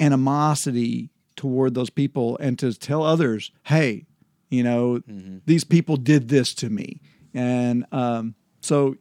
[0.00, 4.04] animosity toward those people and to tell others, hey,
[4.52, 5.00] you know,
[5.46, 7.00] these people did this to me.
[7.32, 8.96] And um, so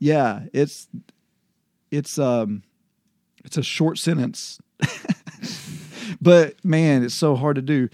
[0.00, 0.88] yeah, it's
[1.92, 2.64] it's um
[3.44, 4.58] it's a short sentence.
[6.20, 7.88] but man, it's so hard to do.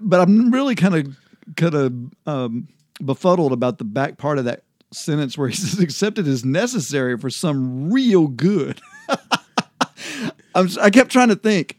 [0.00, 1.16] But I'm really kind of
[1.56, 1.92] kind of
[2.26, 2.68] um,
[3.04, 4.62] befuddled about the back part of that
[4.92, 8.80] sentence where he says accepted is necessary for some real good.
[10.54, 11.78] I kept trying to think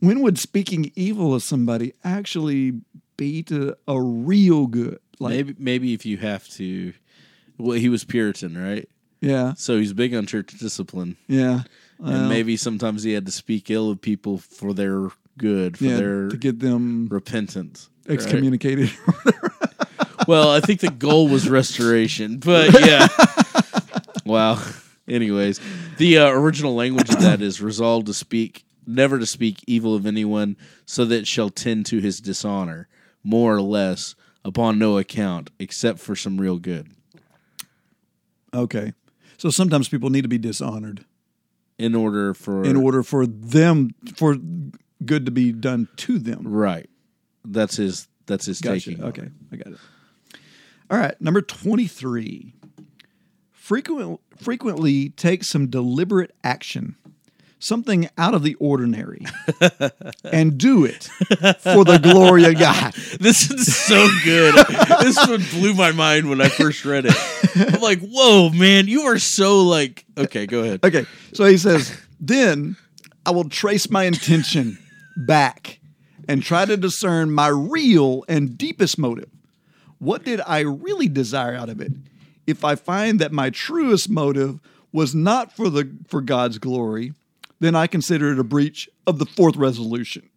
[0.00, 2.80] when would speaking evil of somebody actually
[3.16, 4.98] be to a real good?
[5.18, 6.92] Like, maybe maybe if you have to.
[7.58, 8.88] Well, he was Puritan, right?
[9.20, 11.62] yeah, So he's big on church discipline, yeah,
[11.98, 15.08] and maybe sometimes he had to speak ill of people for their
[15.38, 17.88] good, for yeah, their to get them repentance.
[18.06, 18.14] right?
[18.14, 18.90] excommunicated.
[20.26, 23.08] Well, I think the goal was restoration, but yeah.
[24.24, 24.58] wow.
[25.06, 25.60] Anyways,
[25.98, 30.06] the uh, original language of that is resolved to speak, never to speak evil of
[30.06, 30.56] anyone,
[30.86, 32.88] so that it shall tend to his dishonor,
[33.24, 34.14] more or less,
[34.44, 36.90] upon no account, except for some real good.
[38.52, 38.92] okay,
[39.38, 41.04] so sometimes people need to be dishonored
[41.78, 44.36] In order for in order for them for
[45.04, 46.46] good to be done to them.
[46.46, 46.88] right,
[47.44, 48.06] that's his.
[48.26, 48.90] That's his Gotcha.
[48.90, 49.04] taking.
[49.04, 49.78] Okay, I got it.
[50.90, 52.54] All right, number 23.
[53.52, 56.96] Frequent, frequently take some deliberate action,
[57.64, 59.24] something out of the ordinary,
[60.24, 62.94] and do it for the glory of God.
[63.20, 64.54] This is so good.
[65.00, 67.14] this one blew my mind when I first read it.
[67.54, 70.04] I'm like, whoa, man, you are so like.
[70.16, 70.84] Okay, go ahead.
[70.84, 72.76] Okay, so he says, then
[73.24, 74.78] I will trace my intention
[75.16, 75.80] back
[76.28, 79.30] and try to discern my real and deepest motive.
[79.98, 81.92] What did I really desire out of it?
[82.46, 84.60] If I find that my truest motive
[84.92, 87.14] was not for the for God's glory,
[87.60, 90.28] then I consider it a breach of the fourth resolution.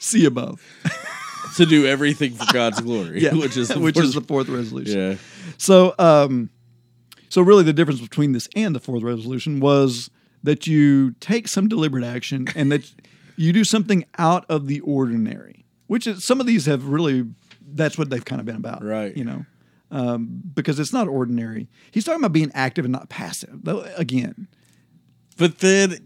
[0.00, 0.60] See above.
[1.56, 4.48] to do everything for God's glory, yeah, which is the which fourth- is the fourth
[4.48, 4.98] resolution.
[4.98, 5.16] yeah.
[5.58, 6.50] So, um,
[7.28, 10.10] so really, the difference between this and the fourth resolution was
[10.42, 12.92] that you take some deliberate action and that
[13.36, 15.64] you do something out of the ordinary.
[15.86, 17.24] Which is some of these have really
[17.68, 19.16] that's what they've kind of been about, Right.
[19.16, 19.46] You know,
[19.90, 21.68] um, because it's not ordinary.
[21.90, 23.60] He's talking about being active and not passive.
[23.62, 24.48] Though again,
[25.38, 25.98] But then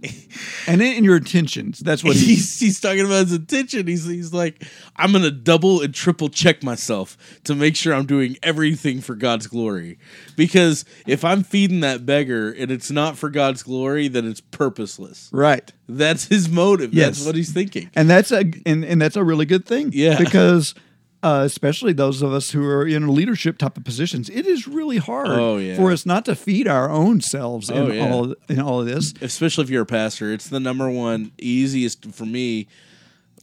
[0.67, 2.59] and in, your intentions, that's what he's.
[2.59, 3.87] he's talking about his intention.
[3.87, 4.65] He's he's like,
[4.97, 9.47] I'm gonna double and triple check myself to make sure I'm doing everything for God's
[9.47, 9.99] glory.
[10.37, 15.29] Because if I'm feeding that beggar and it's not for God's glory, then it's purposeless.
[15.33, 15.73] Right.
[15.89, 16.93] That's his motive.
[16.93, 17.19] Yes.
[17.19, 17.91] That's what he's thinking.
[17.95, 19.91] and that's a and, and that's a really good thing.
[19.93, 20.19] Yeah.
[20.19, 20.75] because
[21.23, 24.97] uh, especially those of us who are in leadership type of positions, it is really
[24.97, 25.77] hard Oh, yeah.
[25.77, 28.11] for us not to feed our own selves Oh, in yeah.
[28.13, 29.13] all of, in all of this.
[29.21, 32.69] especially if you're a pastor, it's the number one easiest for me.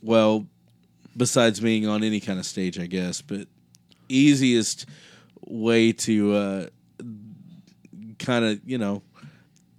[0.02, 0.48] Well,
[1.16, 3.48] besides being on any kind of stage, I guess, but
[4.10, 4.86] easiest
[5.46, 6.66] way to uh,
[8.20, 9.02] kind of you know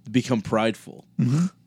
[0.09, 1.05] become prideful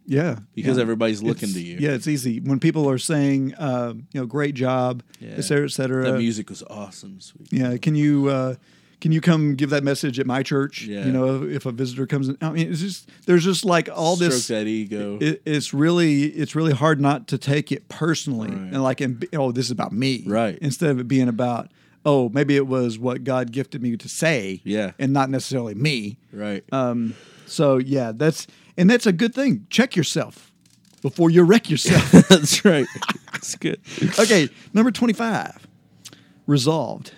[0.06, 0.82] Yeah, because yeah.
[0.82, 1.76] everybody's looking It's- to you.
[1.80, 5.30] Yeah, it's easy when people are saying, uh, you know, great job, Yeah.
[5.36, 6.10] et cetera, et cetera.
[6.10, 7.48] That music was awesome, sweet.
[7.52, 8.54] Yeah, can you uh,
[9.00, 10.82] can you come give that message at my church?
[10.84, 11.04] Yeah.
[11.06, 14.16] You know, if a visitor comes in, I mean, it's just there's just like all
[14.16, 14.46] Stroke this.
[14.48, 15.18] that ego.
[15.20, 18.72] It, it's really it's really hard not to take it personally Right.
[18.72, 20.58] and like and, be- oh this is about me Right.
[20.60, 21.70] instead of it being about
[22.04, 24.92] oh maybe it was what God gifted me to say Yeah.
[24.98, 26.64] and not necessarily me right.
[26.72, 27.14] um
[27.46, 28.46] so yeah that's
[28.76, 30.52] and that's a good thing check yourself
[31.00, 32.86] before you wreck yourself That's right.
[33.34, 33.80] It's good.
[34.18, 35.66] okay number 25
[36.46, 37.12] resolved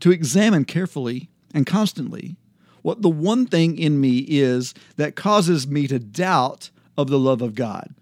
[0.00, 2.36] to examine carefully and constantly
[2.82, 7.42] what the one thing in me is that causes me to doubt of the love
[7.42, 7.94] of God,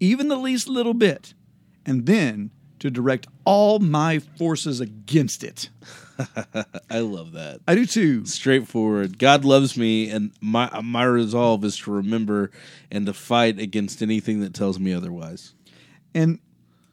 [0.00, 1.34] even the least little bit,
[1.86, 5.70] and then to direct all my forces against it.
[6.90, 7.60] I love that.
[7.66, 8.24] I do too.
[8.26, 9.18] Straightforward.
[9.18, 12.50] God loves me, and my my resolve is to remember
[12.90, 15.54] and to fight against anything that tells me otherwise.
[16.14, 16.38] and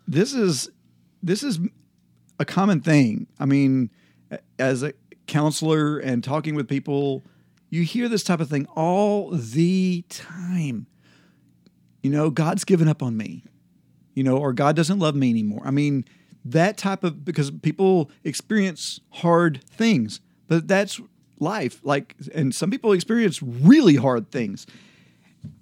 [0.08, 0.70] this is
[1.24, 1.60] this is
[2.40, 3.90] a common thing i mean
[4.58, 4.94] as a
[5.28, 7.24] counselor and talking with people
[7.70, 10.88] you hear this type of thing all the time
[12.02, 13.44] you know god's given up on me
[14.16, 16.04] you know or god doesn't love me anymore i mean
[16.44, 21.00] that type of because people experience hard things but that's
[21.40, 24.66] life like and some people experience really hard things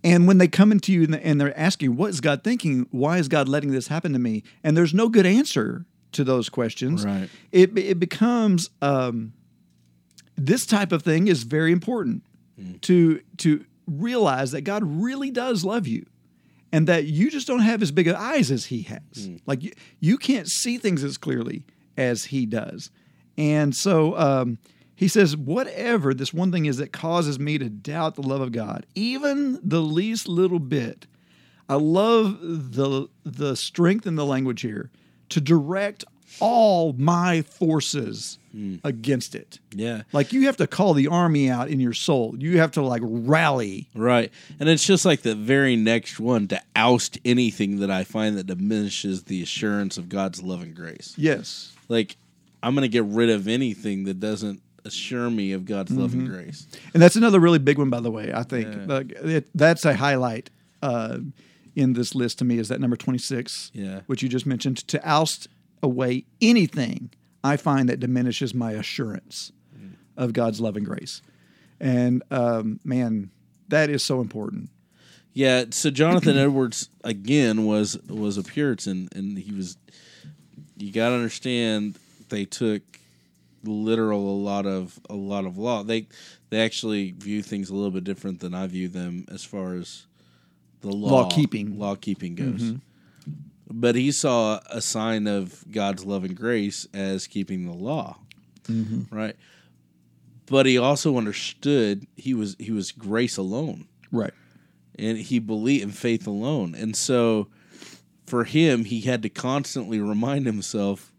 [0.04, 2.88] and when they come into you and they're asking, what is God thinking?
[2.92, 4.44] Why is God letting this happen to me?
[4.64, 7.06] And there's no good answer to those questions.
[7.06, 7.30] Right.
[7.52, 9.34] It, it becomes um,
[10.36, 12.24] this type of thing is very important
[12.82, 16.06] to to realize that God really does love you
[16.72, 19.02] and that you just don't have as big of eyes as he has.
[19.46, 21.64] Like you, you can't see things as clearly
[21.98, 22.92] as he does.
[23.38, 24.58] And so um,
[24.96, 28.52] he says, whatever this one thing is that causes me to doubt the love of
[28.52, 31.08] God, even the least little bit.
[31.70, 34.90] I love the the strength in the language here
[35.30, 36.04] to direct
[36.40, 38.39] all my forces
[38.84, 39.60] against it.
[39.72, 40.04] Yeah.
[40.12, 42.36] Like you have to call the army out in your soul.
[42.38, 43.90] You have to like rally.
[43.96, 44.32] Right.
[44.60, 48.48] And it's just like the very next one to oust anything that I find that
[48.48, 51.14] diminishes the assurance of God's love and grace.
[51.18, 51.74] Yes.
[51.88, 52.18] Like,
[52.62, 56.28] I'm going to get rid of anything that doesn't assure me of God's love and
[56.28, 56.68] grace.
[56.94, 58.32] And that's another really big one, by the way.
[58.34, 58.86] I think Yeah.
[58.86, 60.50] Like, it, that's a highlight
[60.82, 61.20] uh,
[61.76, 62.58] in this list to me.
[62.58, 63.72] Is that number twenty six?
[63.74, 64.02] Yeah.
[64.08, 65.48] which you just mentioned to oust
[65.82, 67.12] away anything
[67.44, 69.52] I find that diminishes my assurance
[70.18, 71.22] of God's love and grace.
[71.80, 73.32] And um, man,
[73.70, 74.70] that is so important.
[75.34, 79.78] Yeah, so Jonathan Edwards again was was a Puritan, and he was.
[80.76, 81.98] You got to understand,
[82.30, 82.82] they took
[83.64, 85.84] literal a lot of a lot of law.
[85.84, 86.08] They
[86.50, 90.08] they actually view things a little bit different than I view them as far as
[90.82, 91.78] the law Law-keeping.
[91.78, 92.74] law keeping goes.
[93.70, 98.18] But he saw a sign of God's love and grace as keeping the law,
[98.64, 99.16] mm-hmm.
[99.16, 99.36] right?
[100.48, 104.34] But he also understood he was he was grace alone Right.
[104.98, 106.74] and he believed in faith alone.
[106.74, 107.48] And so
[108.26, 111.12] for him, he had to constantly remind himself,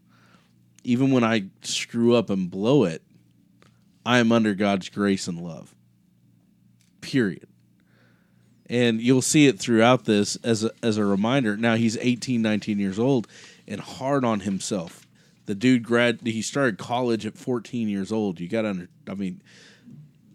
[0.83, 3.01] even when I screw up and blow it,
[4.05, 5.75] I am under God's grace and love.
[7.01, 7.47] Period.
[8.71, 11.57] And you'll see it throughout this as a, as a reminder.
[11.57, 13.27] Now he's 18, 19 years old
[13.67, 15.05] and hard on himself.
[15.45, 18.39] The dude grad he started college at 14 years old.
[18.39, 19.41] You got to under I mean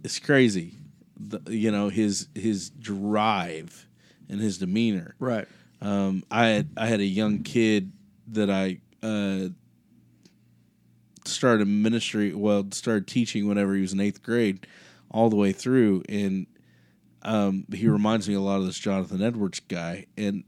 [0.04, 0.74] it's crazy.
[1.18, 3.86] The, you know his his drive
[4.28, 5.14] and his demeanor.
[5.18, 5.48] Right.
[5.80, 7.90] Um, I had I had a young kid
[8.28, 9.48] that I uh,
[11.24, 12.34] started ministry.
[12.34, 14.66] Well, started teaching whenever he was in eighth grade,
[15.10, 16.46] all the way through, and
[17.26, 20.44] um, he reminds me a lot of this Jonathan Edwards guy, and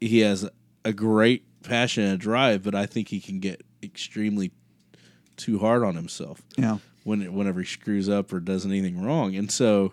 [0.00, 0.48] he has
[0.84, 4.52] a great passion and drive, but I think he can get extremely
[5.36, 6.78] too hard on himself Yeah.
[7.04, 9.34] when whenever he screws up or does anything wrong.
[9.36, 9.92] And so,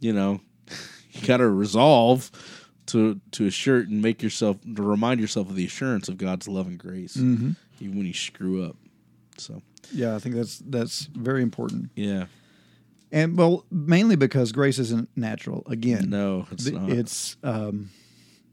[0.00, 0.40] you know,
[1.12, 2.30] you got to resolve
[2.86, 6.66] to to assure and make yourself to remind yourself of the assurance of God's love
[6.66, 8.76] and grace, even when you screw up.
[9.38, 9.62] So
[9.92, 10.14] Yeah.
[10.16, 11.90] I think that's that's very important.
[11.94, 12.26] yeah,
[13.12, 15.62] And well, mainly because grace isn't natural.
[15.66, 17.90] Again, no, it's The- not it's um,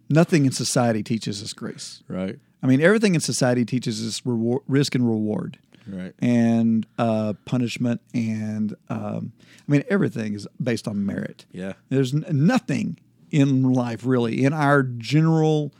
[0.10, 2.04] nothing in society teaches us grace.
[2.08, 5.58] right, I mean, everything in society teaches us reward, risk and reward,
[5.88, 9.32] right, and uh, punishment, and um,
[9.68, 11.46] I mean, everything is based on merit.
[11.54, 12.98] yeah, There's n- nothing
[13.32, 15.72] in life really in our general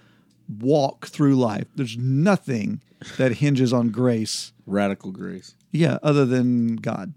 [0.60, 1.66] walk through life.
[1.76, 2.82] There's nothing
[3.18, 4.54] that hinges on grace.
[4.66, 5.56] radical grace.
[5.72, 7.14] Yeah, other than God.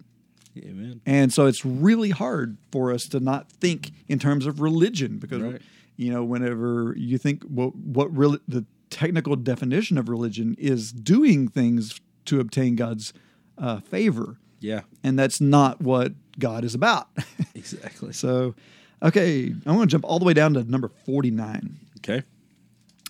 [0.59, 1.01] Amen.
[1.07, 5.41] And so it's really hard for us to not think in terms of religion because
[5.43, 5.63] Right.
[5.97, 11.49] you know whenever you think what what really the technical definition of religion is doing
[11.49, 13.13] things to obtain God's
[13.59, 17.09] uh, favor, Yeah, and that's not what God is about.
[17.55, 18.13] exactly.
[18.13, 18.55] so,
[19.03, 21.79] okay, I'm going to jump all the way down to number 49.
[21.99, 22.23] Okay,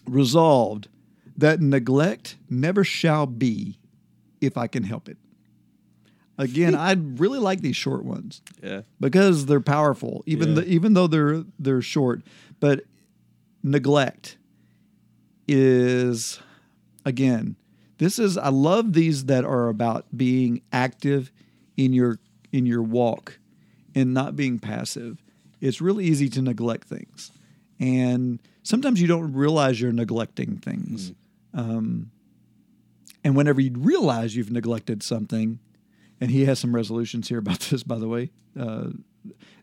[0.06, 0.88] Resolved
[1.36, 3.78] that neglect never shall be
[4.40, 5.16] if I can help it.
[6.38, 10.54] Again, I really like these short ones yeah, because they're powerful, even Yeah.
[10.62, 12.22] the, even though they're they're short.
[12.58, 12.84] But
[13.62, 14.38] neglect
[15.48, 16.40] is
[17.04, 17.56] again
[17.98, 21.30] This is I love these that are about being active
[21.76, 22.18] in your
[22.50, 23.38] in your walk
[23.94, 25.22] and not being passive.
[25.60, 27.30] It's really easy to neglect things.
[27.78, 31.12] And sometimes you don't realize you're neglecting things.
[31.54, 32.10] Um,
[33.22, 35.58] and whenever you realize you've neglected something,
[36.22, 38.30] and he has some resolutions here about this, by the way.
[38.58, 38.90] Uh,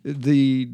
[0.03, 0.69] the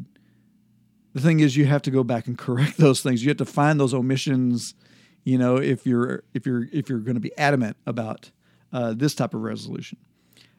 [1.12, 3.22] the thing is, you have to go back and correct those things.
[3.22, 4.74] You have to find those omissions.
[5.22, 8.32] You know, if you're if you're if you're going to be adamant about
[8.72, 9.98] uh, this type of resolution,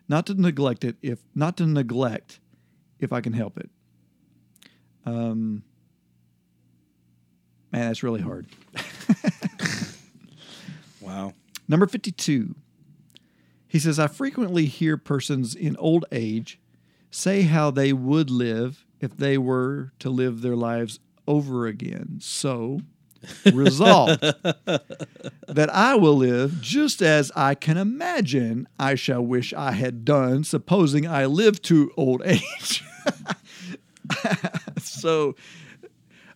[0.07, 0.95] not to neglect it.
[1.01, 2.39] If not to neglect,
[2.99, 3.69] if I can help it.
[5.05, 5.63] Um,
[7.73, 8.47] man, that's really hard.
[11.07, 11.34] Wow.
[11.69, 12.53] Number 52.
[13.68, 16.59] He says, I frequently hear persons in old age
[17.11, 22.20] say how they would live if they were to live their lives over again.
[22.22, 22.82] So,
[23.53, 30.05] resolve that I will live just as I can imagine I shall wish I had
[30.05, 32.84] done, supposing I live to old age.
[34.82, 35.36] so,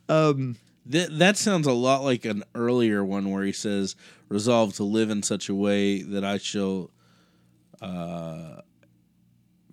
[0.09, 0.57] um,
[0.89, 3.95] Th- that sounds a lot like an earlier one where he says,
[4.29, 6.89] "Resolve to live in such a way that I shall,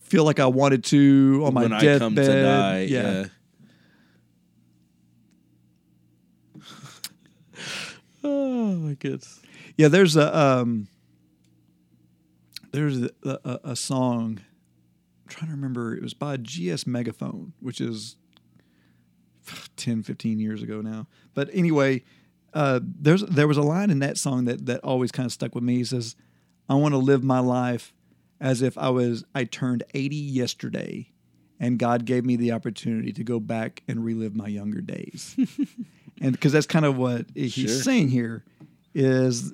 [0.01, 2.01] feel like I wanted to on my when I deathbed.
[2.01, 3.25] come to die." yeah.
[8.25, 9.41] oh my goodness.
[9.77, 10.89] Yeah, there's a um,
[12.73, 14.41] there's a, a, a song.
[15.25, 15.95] I'm trying to remember.
[15.95, 18.17] It was by GS Megaphone, which is
[19.77, 21.07] 10, 15 years ago now.
[21.35, 22.03] But anyway,
[22.55, 25.55] uh, there's there was a line in that song that that always kind of stuck
[25.55, 25.77] with me.
[25.77, 26.17] He says,
[26.69, 27.93] "I want to live my life
[28.41, 31.11] as if I was I turned 80 yesterday."
[31.61, 35.34] And God gave me the opportunity to go back and relive my younger days,
[36.20, 37.66] and because that's kind of what he's Sure.
[37.68, 38.45] saying here,
[38.95, 39.53] is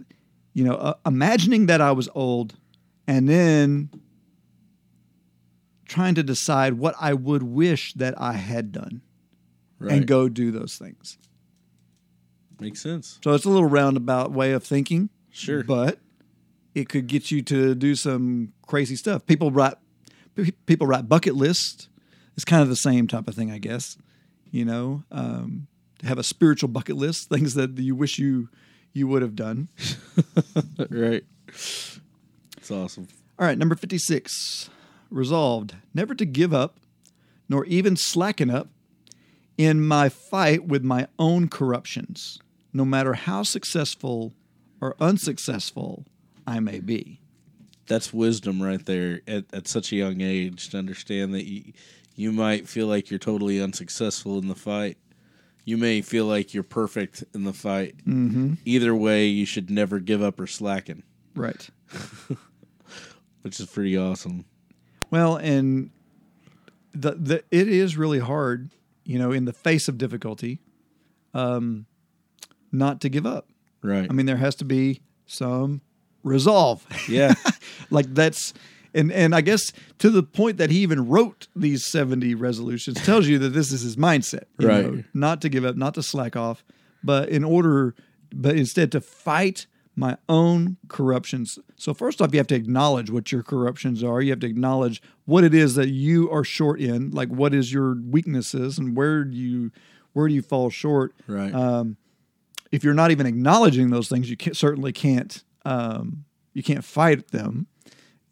[0.53, 2.55] you know, uh, imagining that I was old
[3.07, 3.89] and then
[5.87, 9.01] trying to decide what I would wish that I had done
[9.78, 9.93] Right.
[9.93, 11.18] and go do those things.
[12.61, 13.18] Makes sense.
[13.24, 15.62] So it's a little roundabout way of thinking, Sure.
[15.64, 15.99] but
[16.75, 19.27] it could get you to do some crazy stuff.
[19.27, 19.75] People write
[20.66, 21.89] people write bucket lists.
[22.35, 23.97] It's kind of the same type of thing, I guess.
[24.51, 25.68] You know, um,
[26.03, 28.49] have a spiritual bucket list, things that you wish you
[28.93, 29.68] you would have done.
[30.91, 31.25] right.
[31.49, 33.09] It's awesome.
[33.39, 34.70] All right, number 56.
[35.11, 36.79] Resolved never to give up,
[37.49, 38.68] nor even slacken up
[39.57, 42.41] in my fight with my own corruptions,
[42.72, 44.33] no matter how successful
[44.81, 46.05] or unsuccessful
[46.47, 47.21] I may be.
[47.87, 51.73] That's wisdom right there at, at such a young age to understand that you,
[52.17, 54.97] you might feel like you're totally unsuccessful in the fight.
[55.67, 57.97] You may feel like you're perfect in the fight.
[58.07, 58.55] Mm-hmm.
[58.65, 61.03] Either way, you should never give up or slacken,
[61.35, 61.69] Right.
[63.43, 64.45] which is pretty awesome.
[65.11, 65.91] Well, and
[66.93, 68.71] the, the it is really hard,
[69.05, 70.61] you know, in the face of difficulty,
[71.33, 71.87] um,
[72.73, 73.49] not to give up.
[73.83, 74.07] Right.
[74.09, 75.81] I mean, there has to be some
[76.25, 76.85] resolve.
[77.09, 77.35] yeah.
[77.91, 78.53] like that's
[78.95, 83.27] and and I guess to the point that he even wrote these 70 resolutions tells
[83.29, 84.45] you that this is his mindset.
[84.59, 84.85] you Right.
[84.93, 86.64] know, not to give up, not to slack off,
[87.03, 87.95] but in order
[88.35, 89.66] but instead to fight
[89.97, 91.57] my own corruptions.
[91.77, 94.20] So first off, you have to acknowledge what your corruptions are.
[94.20, 97.72] You have to acknowledge what it is that you are short in, like what is
[97.72, 99.70] your weaknesses and where do you
[100.14, 101.55] where do you fall short Right.
[101.55, 101.97] um,
[102.72, 107.29] if you're not even acknowledging those things, you can, certainly can't um, you can't fight
[107.29, 107.67] them.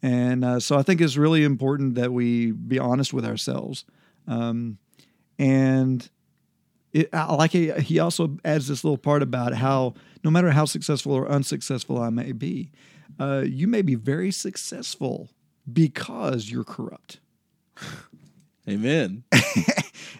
[0.01, 3.85] And uh, so I think it's really important that we be honest with ourselves.
[4.27, 4.77] Um,
[5.39, 6.09] and
[6.91, 10.65] it, I like he, he also adds this little part about how no matter how
[10.65, 12.69] successful or unsuccessful I may be,
[13.19, 15.29] uh, you may be very successful
[15.71, 17.19] because you're corrupt.
[18.67, 19.23] Amen.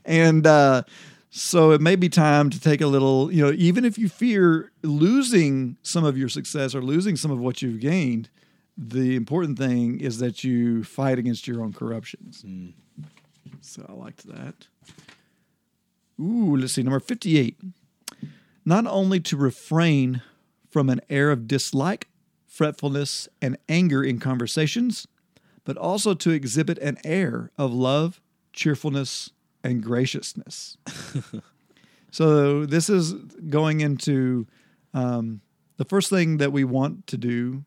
[0.05, 0.84] And uh,
[1.30, 4.72] so it may be time to take a little, you know, even if you fear
[4.84, 8.29] losing some of your success or losing some of what you've gained,
[8.77, 12.43] the important thing is that you fight against your own corruptions.
[12.45, 12.73] Mm.
[13.61, 14.67] So I liked that.
[16.19, 17.57] Ooh, let's see, number 58.
[18.65, 20.21] Not only to refrain
[20.69, 22.07] from an air of dislike,
[22.47, 25.07] fretfulness, and anger in conversations,
[25.63, 28.21] but also to exhibit an air of love,
[28.51, 29.31] cheerfulness,
[29.63, 30.77] and graciousness.
[32.11, 34.45] so this is going into
[34.94, 35.41] um,
[35.78, 37.64] the first thing that we want to do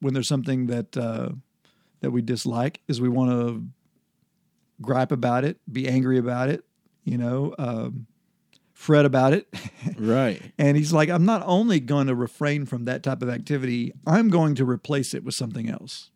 [0.00, 1.30] when there's something that uh,
[2.00, 3.64] that we dislike is we want to
[4.80, 6.64] gripe about it, be angry about it,
[7.04, 8.06] you know, um,
[8.74, 9.48] fret about it.
[9.98, 10.42] Right.
[10.58, 14.28] and he's like, I'm not only going to refrain from that type of activity, I'm
[14.28, 16.10] going to replace it with something else.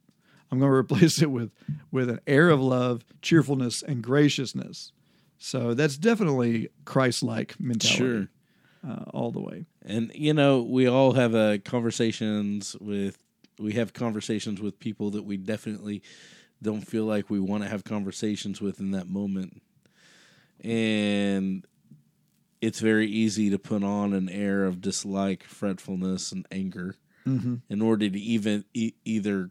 [0.50, 1.50] I'm going to replace it with
[1.90, 4.92] with an air of love, cheerfulness, and graciousness.
[5.38, 8.28] So that's definitely Christ-like mentality, Sure.
[8.86, 9.64] uh, all the way.
[9.84, 13.18] And you know, we all have uh, conversations with
[13.58, 16.02] we have conversations with people that we definitely
[16.62, 19.62] don't feel like we want to have conversations with in that moment.
[20.62, 21.64] And
[22.60, 26.96] it's very easy to put on an air of dislike, fretfulness, and anger
[27.68, 29.50] in order to even e- either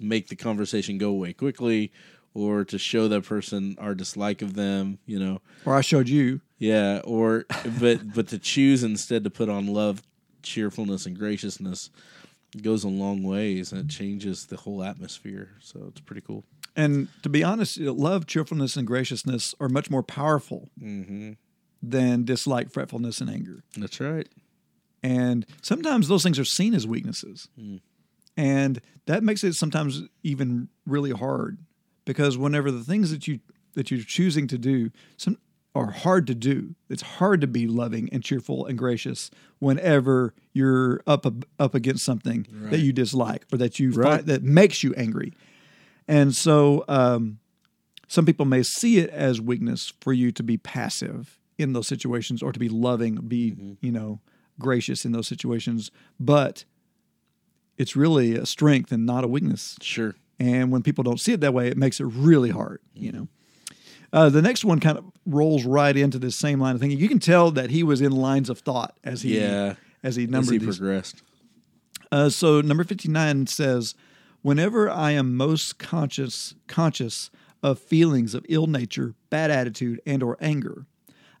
[0.00, 1.92] make the conversation go away quickly
[2.34, 5.40] or to show that person our dislike of them, you know.
[5.64, 6.40] Or I showed you.
[6.58, 7.44] Yeah, or
[7.80, 10.02] but but to choose instead to put on love,
[10.42, 11.90] cheerfulness, and graciousness
[12.62, 15.50] goes a long ways, and it changes the whole atmosphere.
[15.60, 16.44] So it's pretty cool.
[16.74, 21.32] And to be honest, love, cheerfulness, and graciousness are much more powerful mm-hmm.
[21.82, 23.62] than dislike, fretfulness, and anger.
[23.76, 24.28] That's right.
[25.02, 27.48] And sometimes those things are seen as weaknesses.
[27.58, 27.76] Hmm.
[28.36, 31.58] And that makes it sometimes even really hard
[32.04, 33.40] because whenever the things that you
[33.74, 35.36] that you're choosing to do some
[35.74, 36.74] are hard to do.
[36.88, 41.24] It's hard to be loving and cheerful and gracious whenever you're up
[41.58, 44.16] up against something that you dislike or that you Right.
[44.16, 45.32] find that makes you angry.
[46.08, 47.38] And so um,
[48.08, 52.42] some people may see it as weakness for you to be passive in those situations
[52.42, 54.20] or to be loving, be, you know,
[54.58, 55.90] gracious in those situations.
[56.18, 56.64] But
[57.76, 59.76] it's really a strength and not a weakness.
[59.82, 60.14] Sure.
[60.40, 63.28] And when people don't see it that way, it makes it really hard, you know.
[64.12, 66.98] Uh, the next one kind of rolls right into this same line of thinking.
[66.98, 69.74] You can tell that he was in lines of thought as he Yeah.
[70.02, 70.78] as he As numbered he these.
[70.78, 71.22] progressed.
[72.10, 73.94] Uh, so number 59 says,
[74.42, 77.30] whenever I am most conscious conscious
[77.62, 80.86] of feelings of ill nature, bad attitude, and or anger,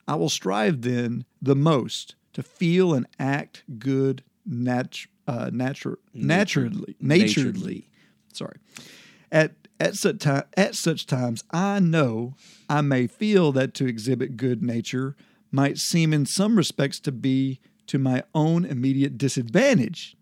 [0.06, 6.96] I will strive then the most to feel and act good nat- uh, natu- naturally,
[7.00, 7.88] naturedly.
[8.32, 8.56] Sorry.
[9.32, 12.34] At at such time, at such times, I know
[12.68, 15.16] I may feel that to exhibit good nature
[15.50, 20.16] might seem in some respects to be to my own immediate disadvantage,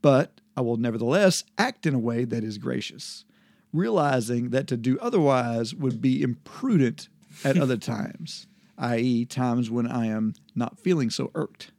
[0.00, 3.24] but I will nevertheless act in a way that is gracious,
[3.72, 7.08] realizing that to do otherwise would be imprudent
[7.44, 8.46] at other times,
[8.78, 11.72] i.e., times when I am not feeling so irked.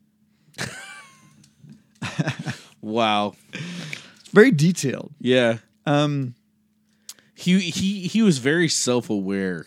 [2.83, 3.35] Wow.
[3.53, 5.13] It's very detailed.
[5.19, 5.59] Yeah.
[5.85, 6.35] Um,
[7.35, 9.65] He he he was very self aware.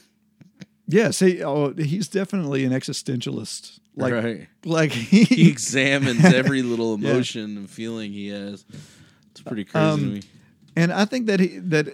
[0.86, 3.80] yes, he, oh, he's definitely an existentialist.
[3.98, 4.46] Like, right.
[4.64, 7.10] like He he, examines every little Yeah.
[7.10, 8.64] emotion and feeling he has.
[9.30, 10.22] It's pretty crazy Um, to me.
[10.76, 11.88] and I think that he that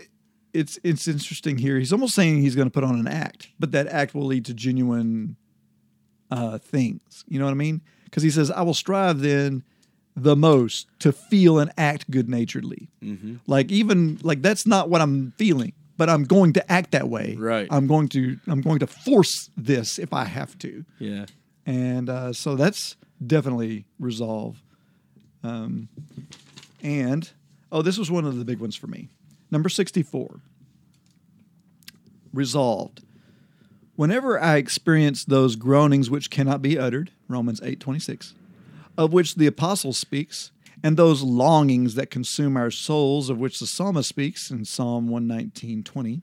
[0.53, 1.79] it's it's interesting here.
[1.79, 4.45] He's almost saying he's going to put on an act, but that act will lead
[4.47, 5.37] to genuine
[6.31, 7.25] uh, things.
[7.29, 7.81] You know what I mean?
[8.05, 9.63] Because he says, "I will strive then
[10.15, 13.37] the most to feel and act good naturedly." Mm-hmm.
[13.47, 17.37] Like even like that's not what I'm feeling, but I'm going to act that way.
[17.39, 17.69] Right.
[17.71, 20.85] I'm going to I'm going to force this if I have to.
[20.99, 21.27] Yeah.
[21.67, 24.63] and uh, so that's definitely resolve.
[25.45, 25.89] Um,
[26.83, 27.29] and
[27.71, 29.09] oh, this was one of the big ones for me.
[29.51, 30.41] Number sixty-four.
[32.33, 33.03] Resolved.
[33.95, 38.35] Whenever I experience those groanings which cannot be uttered, Romans eight twenty-six,
[38.97, 40.51] of which the apostle speaks,
[40.83, 45.27] and those longings that consume our souls, of which the psalmist speaks in Psalm one
[45.27, 46.23] nineteen twenty,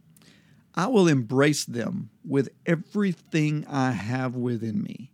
[0.76, 5.12] I will embrace them with everything I have within me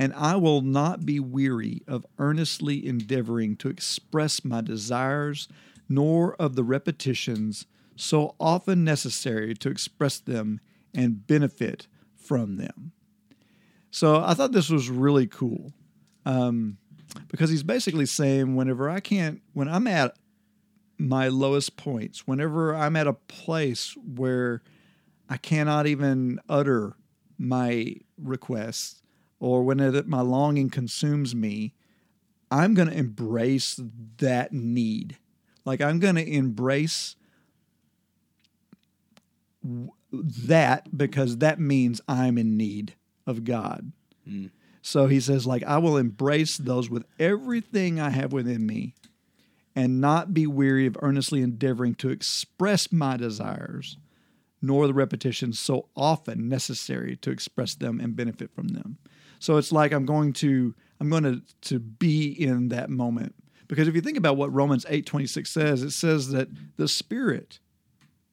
[0.00, 5.46] and I will not be weary of earnestly endeavoring to express my desires,
[5.90, 7.66] nor of the repetitions
[7.96, 10.58] so often necessary to express them
[10.94, 11.86] and benefit
[12.16, 12.92] from them.
[13.90, 15.74] So I thought this was really cool
[16.24, 16.78] um,
[17.28, 20.16] because he's basically saying whenever I can't, when I'm at
[20.98, 24.62] my lowest points, whenever I'm at a place where
[25.28, 26.96] I cannot even utter
[27.38, 29.02] my requests,
[29.38, 31.72] or when it, my longing consumes me,
[32.50, 33.80] I'm going to embrace
[34.18, 35.16] that need.
[35.64, 37.16] Like I'm going to embrace
[40.12, 42.94] that because that means I'm in need
[43.26, 43.92] of God.
[44.28, 44.50] Mm.
[44.82, 48.94] So he says, like, I will embrace those with everything I have within me
[49.76, 53.98] and not be weary of earnestly endeavoring to express my desires,
[54.62, 58.98] nor the repetitions so often necessary to express them and benefit from them.
[59.38, 63.34] So it's like I'm going to I'm going to to be in that moment.
[63.68, 67.58] Because if you think about what Romans 8:26 says, it says that the Spirit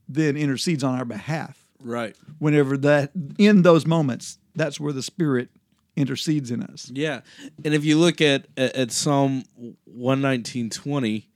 [0.10, 2.16] then intercedes on our behalf Right.
[2.40, 5.50] whenever that in those moments that's where the spirit
[5.98, 6.90] intercedes in us.
[6.94, 7.22] Yeah,
[7.66, 9.44] and if you look at at, Psalm
[9.86, 11.30] one nineteen twenty,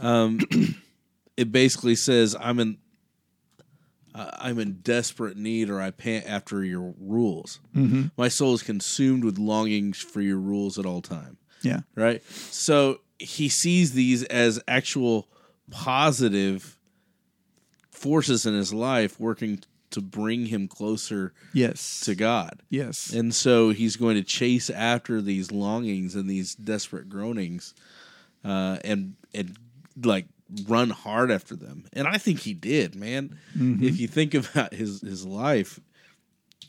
[0.00, 0.40] um,
[1.36, 2.78] it basically says, "I'm in,
[4.14, 7.60] uh, I'm in desperate need, or I pant after your rules.
[8.16, 11.80] My soul is consumed with longings for your rules at all time." Yeah.
[11.94, 12.22] Right.
[12.30, 15.28] So he sees these as actual
[15.70, 16.78] positive
[17.90, 19.60] forces in his life working
[19.90, 22.00] to bring him closer Yes.
[22.00, 22.62] to God.
[22.68, 23.12] yes.
[23.12, 27.74] And so he's going to chase after these longings and these desperate groanings,
[28.44, 29.56] uh, and and
[30.02, 30.26] like
[30.66, 31.84] run hard after them.
[31.92, 33.38] And I think he did, man.
[33.54, 35.78] If you think about his his life,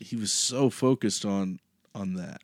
[0.00, 1.60] he was so focused on
[1.94, 2.42] on that,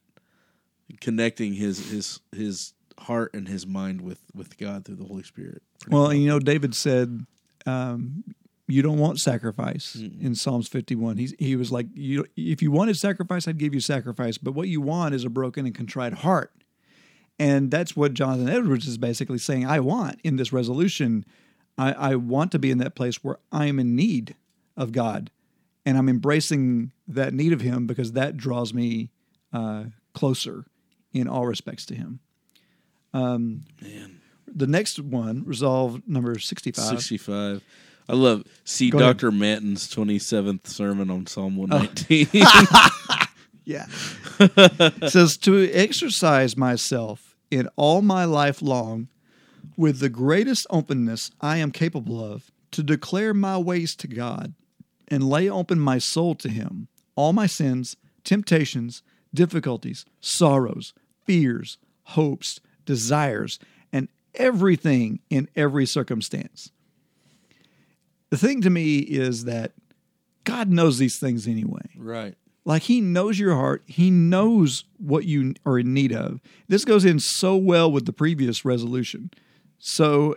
[1.01, 5.63] connecting his his his heart and his mind with with God through the Holy Spirit.
[5.89, 7.25] Well, and you know, David said,
[7.67, 8.25] um,
[8.69, 12.97] "You don't want sacrifice." In Psalms fifty-one, he he was like, "You, if you wanted
[12.97, 16.53] sacrifice, I'd give you sacrifice, but what you want is a broken and contrite heart."
[17.41, 19.65] And that's what Jonathan Edwards is basically saying.
[19.65, 21.25] I want in this resolution,
[21.77, 24.35] I, I want to be in that place where I am in need
[24.77, 25.31] of God,
[25.87, 29.11] and I'm embracing that need of Him because that draws me
[29.53, 30.65] uh, closer
[31.13, 32.21] in all respects to Him.
[33.81, 36.89] Man, The next one, resolve number sixty-five.
[36.89, 37.63] sixty five.
[38.09, 39.19] I love see Go ahead.
[39.19, 39.31] Dr.
[39.31, 41.61] Manton's twenty seventh sermon on Psalm oh.
[41.63, 42.29] one nineteen.
[43.65, 43.85] Yeah.
[44.41, 49.09] it says to exercise myself in all my life long
[49.77, 54.55] with the greatest openness I am capable of to declare my ways to God
[55.07, 59.03] and lay open my soul to him, all my sins, temptations,
[59.35, 60.95] difficulties, sorrows,
[61.27, 63.59] fears, hopes, desires,
[63.93, 66.73] and everything in every circumstance.
[68.31, 69.73] The thing to me is that
[70.45, 71.91] God knows these things anyway.
[71.97, 72.35] right.
[72.65, 73.83] Like he knows your heart.
[73.87, 76.39] He knows what you are in need of.
[76.69, 79.31] This goes in so well with the previous resolution.
[79.79, 80.37] So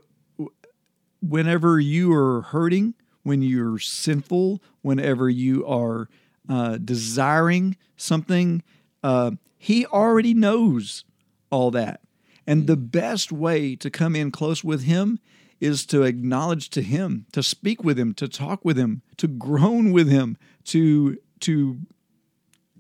[1.22, 6.08] whenever you are hurting, when you're sinful, whenever you are
[6.48, 8.64] uh, desiring something,
[9.04, 11.04] uh, he already knows
[11.50, 12.02] all that.
[12.48, 15.20] And the best way to come in close with him
[15.62, 19.92] is to acknowledge to him, to speak with him, to talk with him, to groan
[19.92, 21.80] with him, to to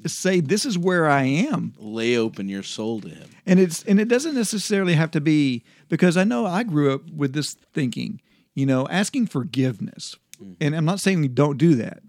[0.06, 1.74] say this is where I am.
[1.78, 3.30] Lay open your soul to him.
[3.46, 7.10] And it's and it doesn't necessarily have to be because I know I grew up
[7.12, 8.20] with this thinking,
[8.56, 10.16] you know, asking forgiveness.
[10.60, 12.02] And I'm not saying you don't do that.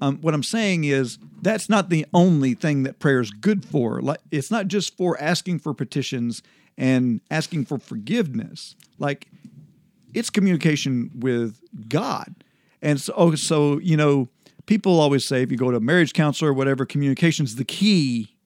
[0.00, 4.00] Um, what I'm saying is that's not the only thing that prayer is good for.
[4.00, 6.42] Like it's not just for asking for petitions
[6.76, 8.74] and asking for forgiveness.
[8.98, 9.28] Like
[10.14, 12.34] it's communication with God.
[12.82, 14.28] And so, oh, so you know,
[14.66, 18.36] people always say if you go to a marriage counselor or whatever, communication's the key,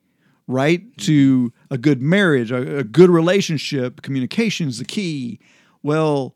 [0.46, 1.02] right, mm-hmm.
[1.02, 4.02] to a good marriage, a, a good relationship.
[4.02, 5.40] Communication's the key.
[5.82, 6.34] Well,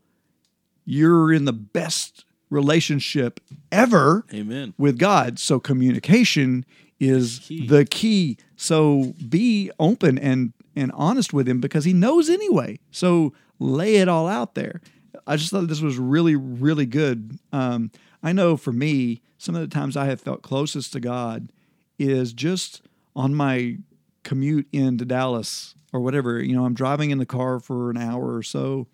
[0.84, 3.40] you're in the best relationship
[3.72, 4.74] ever Amen.
[4.78, 5.38] with God.
[5.38, 6.64] So communication
[7.00, 7.66] is Key.
[7.66, 8.38] the key.
[8.56, 12.78] So be open and and honest with him because he knows anyway.
[12.90, 14.80] So lay it all out there.
[15.26, 17.38] I just thought this was really really good.
[17.52, 17.90] Um,
[18.22, 21.50] I know for me, some of the times I have felt closest to God
[21.98, 22.82] is just
[23.14, 23.78] on my
[24.24, 26.42] commute into Dallas or whatever.
[26.42, 28.88] You know, I'm driving in the car for an hour or so,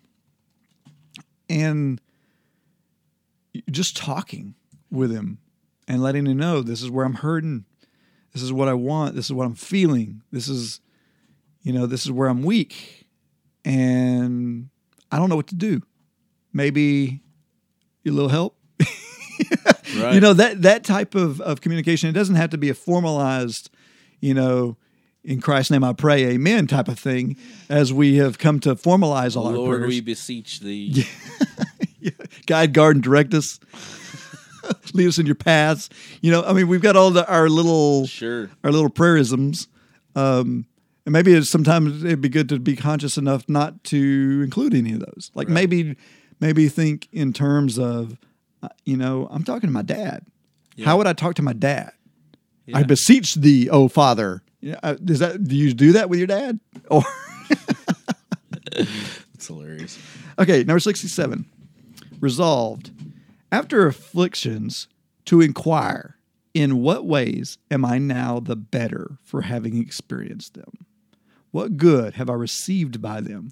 [1.49, 1.99] and
[3.69, 4.55] just talking
[4.89, 5.39] with him
[5.87, 7.65] and letting him know this is where I'm hurting.
[8.33, 9.15] This is what I want.
[9.15, 10.21] This is what I'm feeling.
[10.31, 10.79] This is,
[11.61, 13.07] you know, this is where I'm weak.
[13.63, 14.69] And
[15.11, 15.81] I don't know what to do.
[16.53, 17.21] Maybe
[18.05, 18.57] a little help.
[19.97, 20.15] Right.
[20.15, 23.69] You know, that that type of, of communication, it doesn't have to be a formalized,
[24.21, 24.75] you know,
[25.23, 27.37] in Christ's name I pray, amen type of thing,
[27.69, 29.89] as we have come to formalize all our Lord, prayers.
[29.89, 31.05] we beseech thee.
[32.47, 33.59] guide, guard, and direct us.
[34.93, 35.89] Lead us in your paths.
[36.21, 38.49] You know, I mean, we've got all the, our little Sure.
[38.63, 39.67] our little prayerisms.
[40.15, 40.65] Um,
[41.05, 44.93] and maybe it's, sometimes it'd be good to be conscious enough not to include any
[44.93, 45.31] of those.
[45.35, 45.97] Like maybe
[46.39, 48.17] maybe think in terms of,
[48.61, 50.25] uh, you know, I'm talking to my dad.
[50.83, 51.91] How would I talk to my dad?
[52.73, 54.41] I beseech thee, oh father.
[54.61, 56.59] Yeah, uh, does that do you do that with your dad?
[56.89, 57.03] Or
[59.43, 59.99] It's hilarious.
[60.39, 61.45] Okay, number 67.
[62.21, 62.91] Resolved,
[63.51, 64.87] after afflictions,
[65.25, 66.17] to inquire,
[66.53, 70.85] in what ways am I now the better for having experienced them?
[71.51, 73.51] What good have I received by them?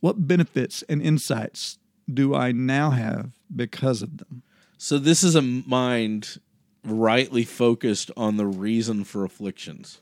[0.00, 1.78] What benefits and insights
[2.12, 4.42] do I now have because of them?
[4.78, 6.38] So this is a mind
[6.84, 10.00] rightly focused on the reason for afflictions,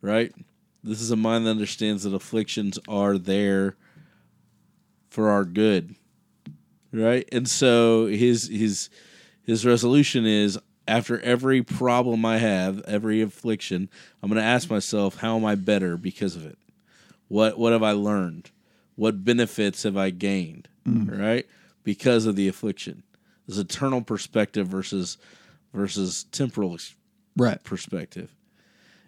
[0.00, 0.32] right?
[0.82, 3.76] This is a mind that understands that afflictions are there
[5.10, 5.96] for our good,
[6.92, 7.28] right?
[7.32, 8.88] And so his his
[9.42, 13.90] his resolution is after every problem I have, every affliction,
[14.22, 16.58] I'm going to ask myself, how am I better because of it?
[17.28, 18.50] What what have I learned?
[18.94, 20.68] What benefits have I gained?
[20.88, 21.18] Mm.
[21.18, 21.46] Right?
[21.84, 23.02] Because of the affliction.
[23.46, 25.18] This eternal perspective versus
[25.72, 26.78] versus temporal
[27.36, 27.62] Right.
[27.64, 28.34] perspective.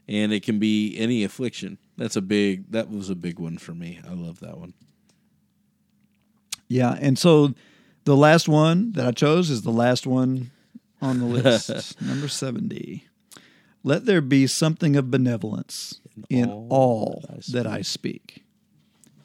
[0.09, 1.79] And it can be any affliction.
[1.97, 4.01] That's a big that was a big one for me.
[4.09, 4.75] I love that one.
[6.69, 7.55] Yeah, and so
[8.05, 10.53] the last one that I chose is the last one
[11.03, 13.05] on the list, number 70.
[13.83, 18.45] Let there be something of benevolence in, all all, that I that I speak.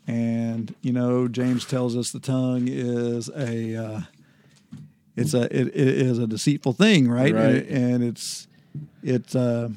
[0.07, 4.01] And you know, James tells us the tongue is a uh,
[5.15, 7.33] it's a it, it is a deceitful thing, right?
[7.33, 7.67] Right.
[7.67, 8.47] And, and it's
[9.03, 9.69] it uh,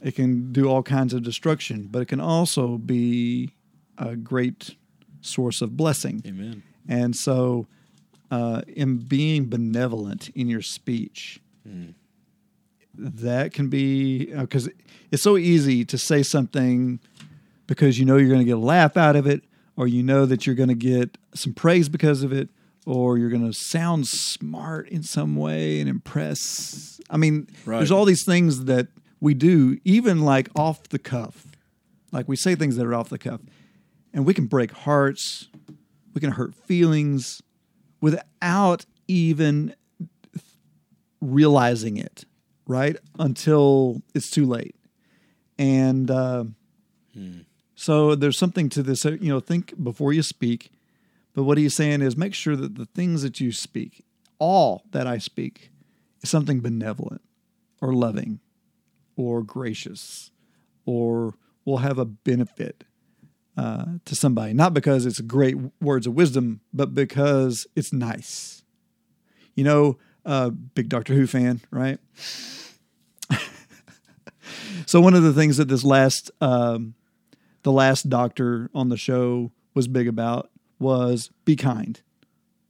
[0.00, 3.50] it can do all kinds of destruction, but it can also be
[3.98, 4.76] a great
[5.20, 6.22] source of blessing.
[6.26, 6.62] Amen.
[6.88, 7.66] And so,
[8.30, 11.40] uh, in being benevolent in your speech,
[12.94, 14.68] that can be because
[15.10, 17.00] it's so easy to say something
[17.66, 19.42] because you know you're going to get a laugh out of it,
[19.76, 22.48] or you know that you're going to get some praise because of it,
[22.86, 27.00] or you're going to sound smart in some way and impress.
[27.10, 27.78] I mean, Right.
[27.78, 28.88] there's all these things that
[29.20, 31.46] we do, even like off the cuff.
[32.10, 33.40] Like we say things that are off the cuff,
[34.12, 35.48] and we can break hearts,
[36.12, 37.40] we can hurt feelings
[38.00, 39.74] without even
[41.20, 42.24] realizing it,
[42.66, 42.96] right?
[43.18, 44.74] Until it's too late.
[45.58, 46.44] And uh,
[47.82, 50.70] so there's something to this, uh, you know, think before you speak.
[51.34, 54.04] But what he's saying is make sure that the things that you speak,
[54.38, 55.72] all that I speak,
[56.20, 57.22] is something benevolent
[57.80, 58.38] or loving
[59.16, 60.30] or gracious
[60.86, 61.34] or
[61.64, 62.84] will have a benefit
[63.56, 64.52] uh, to somebody.
[64.52, 68.62] Not because it's great words of wisdom, but because it's nice.
[69.56, 71.98] You know, uh, big Doctor Who fan, right?
[74.86, 76.94] so one of the things that this last, um,
[77.62, 82.00] the last Doctor on the show was big about was be kind.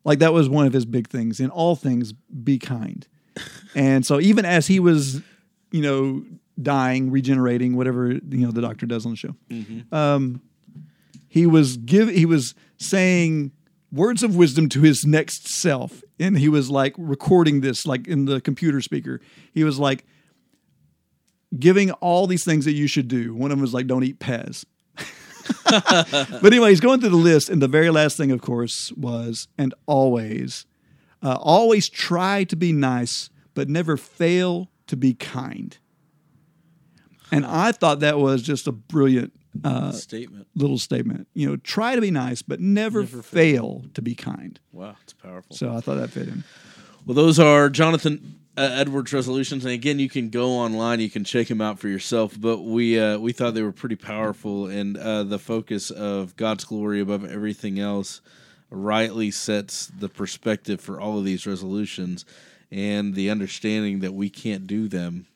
[0.04, 1.40] Like that was one of his big things.
[1.40, 3.06] In all things, be kind.
[3.74, 5.22] and so even as he was,
[5.70, 6.24] you know,
[6.60, 9.34] dying, regenerating, whatever you know the Doctor does on the show,
[9.90, 10.42] um,
[11.28, 13.52] he was give he was saying
[13.90, 18.24] words of wisdom to his next self and he was like recording this like in
[18.24, 19.20] the computer speaker
[19.52, 20.04] he was like
[21.58, 24.18] giving all these things that you should do one of them was like don't eat
[24.18, 24.64] pez
[25.64, 29.48] but anyway he's going through the list and the very last thing of course was
[29.58, 30.66] and always
[31.22, 35.78] uh, always try to be nice but never fail to be kind
[37.30, 39.32] and i thought that was just a brilliant
[39.64, 40.46] uh, Statement.
[40.54, 41.28] little statement.
[41.34, 44.58] You know, try to be nice, but never, Never fail to be kind.
[44.72, 45.54] Wow, it's powerful.
[45.54, 46.44] So I thought that fit in.
[47.04, 51.24] Well, those are Jonathan uh, Edwards' resolutions, and again, you can go online, you can
[51.24, 52.38] check them out for yourself.
[52.38, 56.64] But we uh, we thought they were pretty powerful, and uh, the focus of God's
[56.64, 58.20] glory above everything else
[58.70, 62.26] rightly sets the perspective for all of these resolutions,
[62.70, 65.26] and the understanding that we can't do them.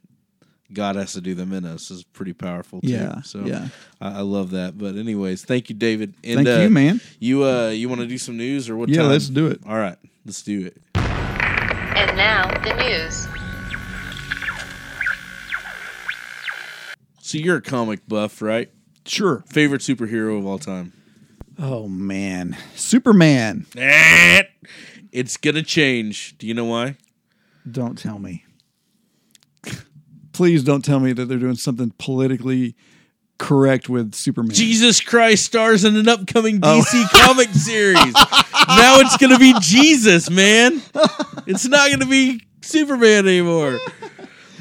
[0.72, 2.88] God has to do them in us is pretty powerful too.
[2.88, 3.68] Yeah, so yeah.
[4.00, 4.76] I, I love that.
[4.76, 6.14] But anyways, thank you, David.
[6.24, 7.00] And, Thank uh, you, man.
[7.20, 8.88] You uh, you want to do some news or what?
[8.88, 9.10] Yeah, time?
[9.10, 9.60] let's do it.
[9.64, 11.05] All right, let's do it.
[11.96, 13.26] And now, the news.
[17.20, 18.70] So you're a comic buff, right?
[19.04, 19.42] Sure.
[19.48, 20.92] Favorite superhero of all time?
[21.58, 23.66] Oh man, Superman.
[23.76, 24.42] Eh,
[25.10, 26.36] It's gonna change.
[26.38, 26.96] Do you know why?
[27.68, 28.44] Don't tell me.
[30.32, 32.76] Please don't tell me that they're doing something politically
[33.38, 34.54] correct with Superman.
[34.54, 36.82] Jesus Christ stars in an upcoming Oh.
[36.82, 38.12] DC comic series.
[38.12, 40.82] now it's gonna be Jesus, man.
[41.46, 43.78] It's not gonna be Superman anymore.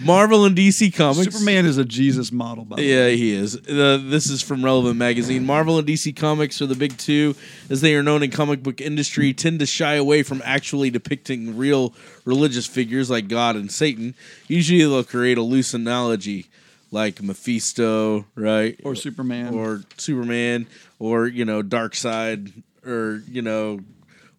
[0.04, 1.34] Marvel and DC Comics.
[1.34, 2.90] Superman is a Jesus model, by the way.
[2.90, 3.56] Yeah, he is.
[3.56, 5.46] Uh, this is from Relevant Magazine.
[5.46, 7.34] Marvel and DC Comics are the big two,
[7.70, 11.56] as they are known in comic book industry, tend to shy away from actually depicting
[11.58, 11.94] real
[12.26, 14.16] religious figures like God and Satan.
[14.50, 16.48] Usually, they'll create a loose analogy,
[16.92, 19.54] like Mephisto, right, Or Superman.
[19.54, 20.68] or Superman,
[21.00, 22.52] or you know, Darkseid,
[22.86, 23.80] or you know,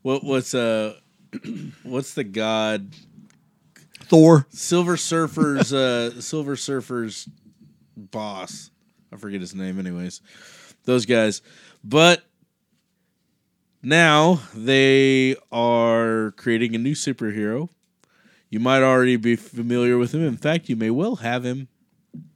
[0.03, 0.97] what what's uh,
[1.83, 2.93] what's the God
[4.09, 4.47] Thor.
[4.51, 7.29] Silver Surfer's uh Silver Surfer's
[7.97, 8.71] boss.
[9.13, 10.21] I forget his name anyways.
[10.85, 11.43] Those guys.
[11.83, 12.25] But
[13.83, 17.69] now they are creating a new superhero.
[18.49, 20.23] You might already be familiar with him.
[20.23, 21.69] In fact, you may well have him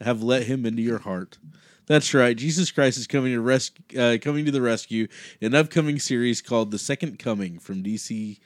[0.01, 1.39] have let him into your heart.
[1.87, 2.37] That's right.
[2.37, 5.09] Jesus Christ is coming to rescue, uh, coming to the rescue
[5.41, 8.39] in an upcoming series called The Second Coming from DC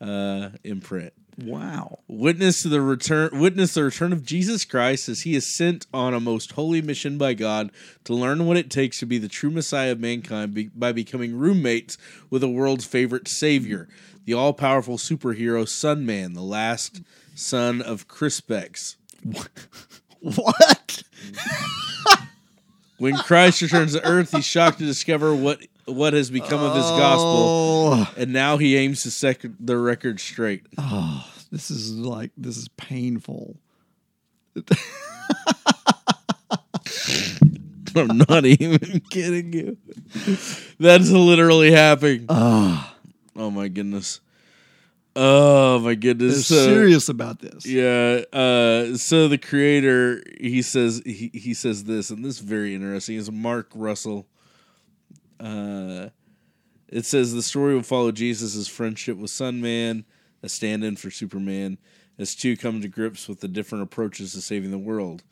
[0.00, 1.12] uh, Imprint.
[1.38, 2.00] Wow.
[2.06, 6.12] Witness to the return witness the return of Jesus Christ as he is sent on
[6.12, 7.70] a most holy mission by God
[8.04, 11.36] to learn what it takes to be the true Messiah of mankind be- by becoming
[11.36, 11.96] roommates
[12.28, 13.88] with the world's favorite savior,
[14.24, 17.00] the all-powerful superhero Sunman, the last
[17.34, 18.96] son of Crispex.
[20.20, 21.02] What?
[22.98, 26.84] When Christ returns to earth, he's shocked to discover what what has become of his
[26.84, 27.46] gospel,
[27.92, 30.66] Oh, and now he aims to set the record straight.
[31.50, 33.56] this is like this is painful.
[37.96, 39.76] I'm not even kidding you.
[40.78, 42.26] That's literally happening.
[42.28, 42.94] Ah,
[43.36, 44.20] Oh my goodness.
[45.16, 46.46] Oh my they're goodness.
[46.46, 47.66] So- serious about this.
[47.66, 48.20] Yeah.
[48.32, 53.16] Uh, so the creator, he says he, he says this, and this is very interesting.
[53.16, 54.26] Is Mark Russell.
[55.40, 56.10] Uh,
[56.88, 60.04] it says the story will follow Jesus' friendship with Sunman,
[60.42, 61.78] a stand-in for Superman,
[62.18, 65.22] as two come to grips with the different approaches to saving the world.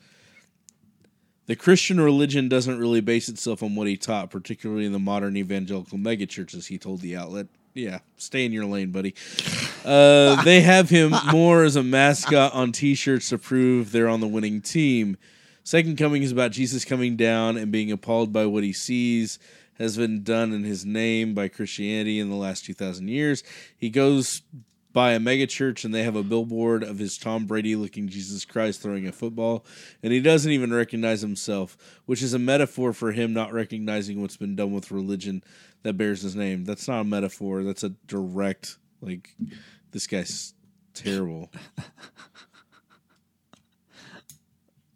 [1.47, 5.37] The Christian religion doesn't really base itself on what he taught, particularly in the modern
[5.37, 7.47] evangelical megachurches, he told the outlet.
[7.75, 9.15] Yeah, stay in your lane, buddy.
[9.85, 14.27] Uh, they have him more as a mascot on T-shirts to prove they're on the
[14.27, 15.17] winning team.
[15.65, 19.39] Second Coming is about Jesus coming down and being appalled by what he sees
[19.79, 23.43] has been done in his name by Christianity in the last 2,000 years.
[23.77, 24.43] He goes
[24.93, 28.83] by a megachurch and they have a billboard of his Tom Brady looking Jesus Christ
[28.83, 29.65] throwing a football,
[30.03, 31.77] and he doesn't even recognize himself,
[32.07, 35.45] which is a metaphor for him not recognizing what's been done with religion
[35.83, 36.65] that bears his name.
[36.65, 39.37] That's not a metaphor, that's a direct, like,
[39.93, 40.55] this guy's
[40.95, 41.51] terrible.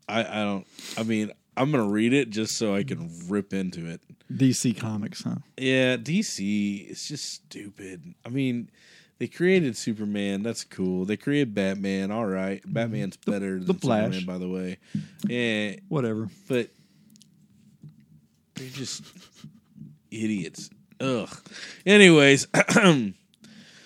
[0.08, 0.66] I, I don't,
[0.98, 4.00] I mean, I'm to read it just so I can rip into it.
[4.36, 5.36] DC Comics, huh?
[5.56, 8.14] Yeah, DC is just stupid.
[8.24, 8.70] I mean,
[9.18, 10.42] they created Superman.
[10.42, 11.04] That's cool.
[11.04, 12.10] They created Batman.
[12.10, 12.72] All right, mhm.
[12.72, 14.14] Batman's better than the Flash.
[14.14, 14.78] Superman, by the way.
[15.26, 16.28] Yeah, Whatever.
[16.48, 16.68] but
[18.54, 19.02] they're just
[20.10, 20.70] idiots.
[21.00, 21.28] Ugh.
[21.86, 22.46] Anyways,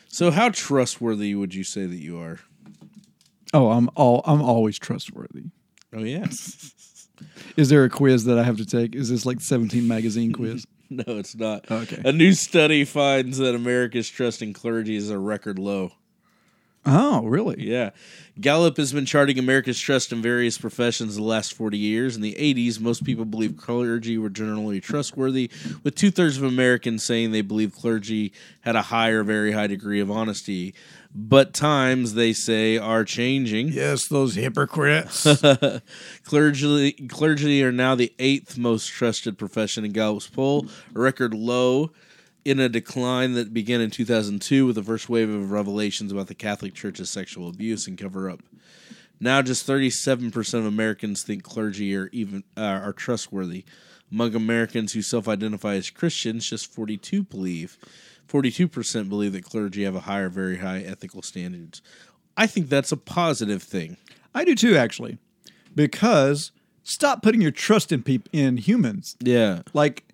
[0.08, 2.40] so how trustworthy would you say that you are?
[3.54, 5.44] Oh, I'm all I'm always trustworthy.
[5.94, 6.26] Oh yeah.
[7.56, 8.94] Is there a quiz that I have to take?
[8.94, 10.66] Is this like 17 magazine quiz?
[10.88, 11.68] No, it's not.
[11.68, 12.00] Okay.
[12.04, 15.90] A new study finds that America's trust in clergy is a record low.
[16.88, 17.66] Oh, really?
[17.66, 17.90] Yeah.
[18.40, 22.14] Gallup has been charting America's trust in various professions the last 40 years.
[22.14, 25.50] In the 80s, most people believed clergy were generally trustworthy,
[25.82, 29.66] with two thirds of Americans saying they believe clergy had a high or very high
[29.66, 30.74] degree of honesty.
[31.18, 33.68] But times, they say, are changing.
[33.68, 35.26] Yes, those hypocrites.
[36.24, 41.90] clergy, clergy are now the eighth most trusted profession in Gallup's poll, a record low
[42.44, 46.34] in a decline that began in 2002 with the first wave of revelations about the
[46.34, 48.42] Catholic Church's sexual abuse and cover up.
[49.18, 53.64] Now, just 37% of Americans think clergy are even uh, are trustworthy.
[54.12, 57.78] Among Americans who self-identify as Christians, just 42 believe
[58.28, 61.80] 42% believe that clergy have a higher, very high ethical standards.
[62.36, 63.96] I think that's a positive thing.
[64.34, 65.18] I do too, actually,
[65.74, 69.16] because stop putting your trust in people in humans.
[69.20, 69.62] Yeah.
[69.72, 70.04] Like,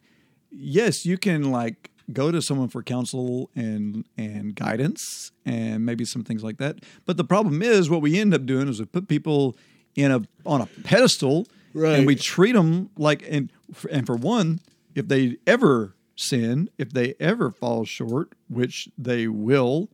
[0.50, 6.22] yes, you can like go to someone for counsel and and guidance and maybe some
[6.22, 6.80] things like that.
[7.06, 9.56] But the problem is, what we end up doing is we put people
[9.96, 11.98] in a on a pedestal, Right.
[11.98, 13.50] and we treat them like and
[13.90, 14.60] and for one,
[14.94, 19.88] if they ever sin, if they ever fall short, which they will,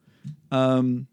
[0.51, 1.07] um,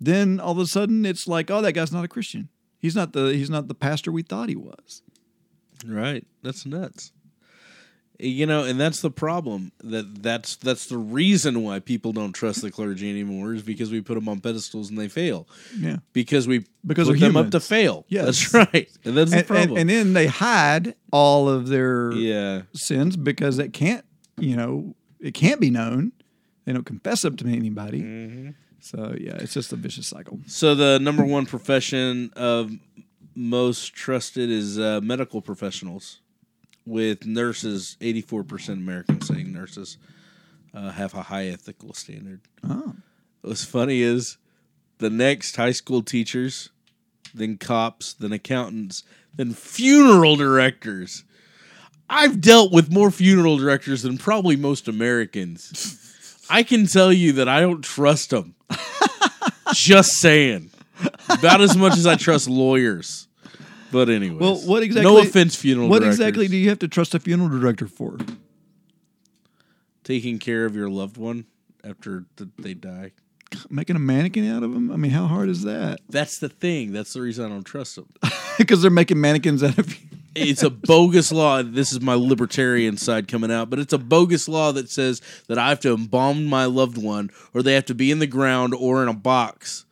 [0.00, 2.48] then all of a sudden it's like, oh, that guy's not a Christian.
[2.78, 5.02] He's not the he's not the pastor we thought he was.
[5.84, 6.26] Right.
[6.42, 7.12] That's nuts.
[8.20, 9.70] You know, and that's the problem.
[9.82, 14.00] That that's that's the reason why people don't trust the clergy anymore is because we
[14.00, 15.48] put them on pedestals and they fail.
[15.76, 15.98] Yeah.
[16.12, 18.06] Because we Because put them up to fail.
[18.08, 18.22] Yeah.
[18.22, 18.88] that's right.
[19.04, 19.78] And that's the and, and, problem.
[19.78, 22.62] and then they hide all of their yeah.
[22.74, 24.04] sins because it can't,
[24.40, 26.12] you know, it can't be known.
[26.64, 28.02] They don't confess up to anybody.
[28.02, 28.50] Mm-hmm.
[28.80, 30.38] So yeah, it's just a vicious cycle.
[30.46, 32.70] So the number one profession of
[33.34, 36.20] most trusted is uh, medical professionals,
[36.86, 37.96] with nurses.
[38.00, 39.98] Eighty-four percent Americans saying nurses
[40.74, 42.40] uh, have a high ethical standard.
[42.62, 42.94] Oh,
[43.42, 44.36] What's funny is
[44.98, 46.70] the next high school teachers,
[47.32, 49.04] then cops, then accountants,
[49.34, 51.24] then funeral directors.
[52.10, 55.94] I've dealt with more funeral directors than probably most Americans.
[56.48, 58.54] I can tell you that I don't trust them.
[59.74, 60.70] Just saying.
[61.28, 63.28] About as much as I trust lawyers.
[63.92, 64.38] But anyway.
[64.38, 65.10] Well, what exactly?
[65.10, 65.88] No offense, funeral.
[65.88, 66.20] What directors.
[66.20, 68.18] exactly do you have to trust a funeral director for?
[70.04, 71.46] Taking care of your loved one
[71.84, 73.12] after th- they die.
[73.70, 74.90] Making a mannequin out of them?
[74.90, 76.00] I mean, how hard is that?
[76.08, 76.92] That's the thing.
[76.92, 78.08] That's the reason I don't trust them.
[78.58, 79.94] Because they're making mannequins out of.
[80.34, 81.62] It's a bogus law.
[81.62, 85.58] This is my libertarian side coming out, but it's a bogus law that says that
[85.58, 88.74] I have to embalm my loved one, or they have to be in the ground
[88.74, 89.84] or in a box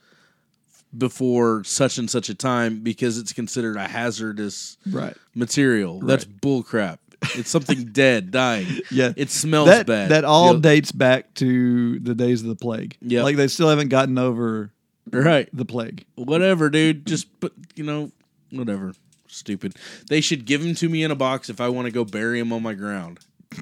[0.97, 5.15] before such and such a time because it's considered a hazardous Right.
[5.35, 6.01] material.
[6.01, 6.99] That's bullcrap.
[7.35, 8.67] It's something dead, dying.
[8.91, 9.13] Yeah.
[9.17, 10.11] it smells that, bad.
[10.11, 10.63] That all Yep.
[10.63, 12.97] dates back to the days of the plague.
[13.01, 14.71] Yeah, Like they still haven't gotten over
[15.11, 15.49] right.
[15.53, 16.05] the plague.
[16.15, 17.07] whatever, dude.
[17.07, 18.11] Just put, you know,
[18.51, 18.95] whatever.
[19.37, 19.75] Stupid.
[20.09, 22.39] They should give them to me in a box if I want to go bury
[22.39, 23.19] them on my ground.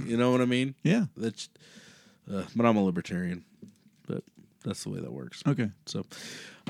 [0.06, 0.74] You know what I mean?
[0.82, 1.06] Yeah.
[1.16, 1.48] That's.
[2.32, 3.44] Uh, but I'm a libertarian.
[4.06, 4.22] But
[4.64, 5.42] that's the way that works.
[5.46, 5.70] Okay.
[5.86, 6.04] So,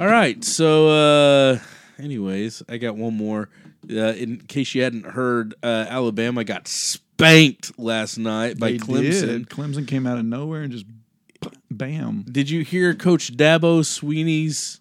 [0.01, 0.43] all right.
[0.43, 1.59] So, uh,
[1.99, 3.51] anyways, I got one more.
[3.89, 9.27] Uh, in case you hadn't heard, uh, Alabama got spanked last night by They Clemson.
[9.27, 9.49] did.
[9.51, 10.87] Clemson came out of nowhere and just
[11.71, 12.25] bam.
[12.31, 14.81] Did you hear Coach Dabo Swinney's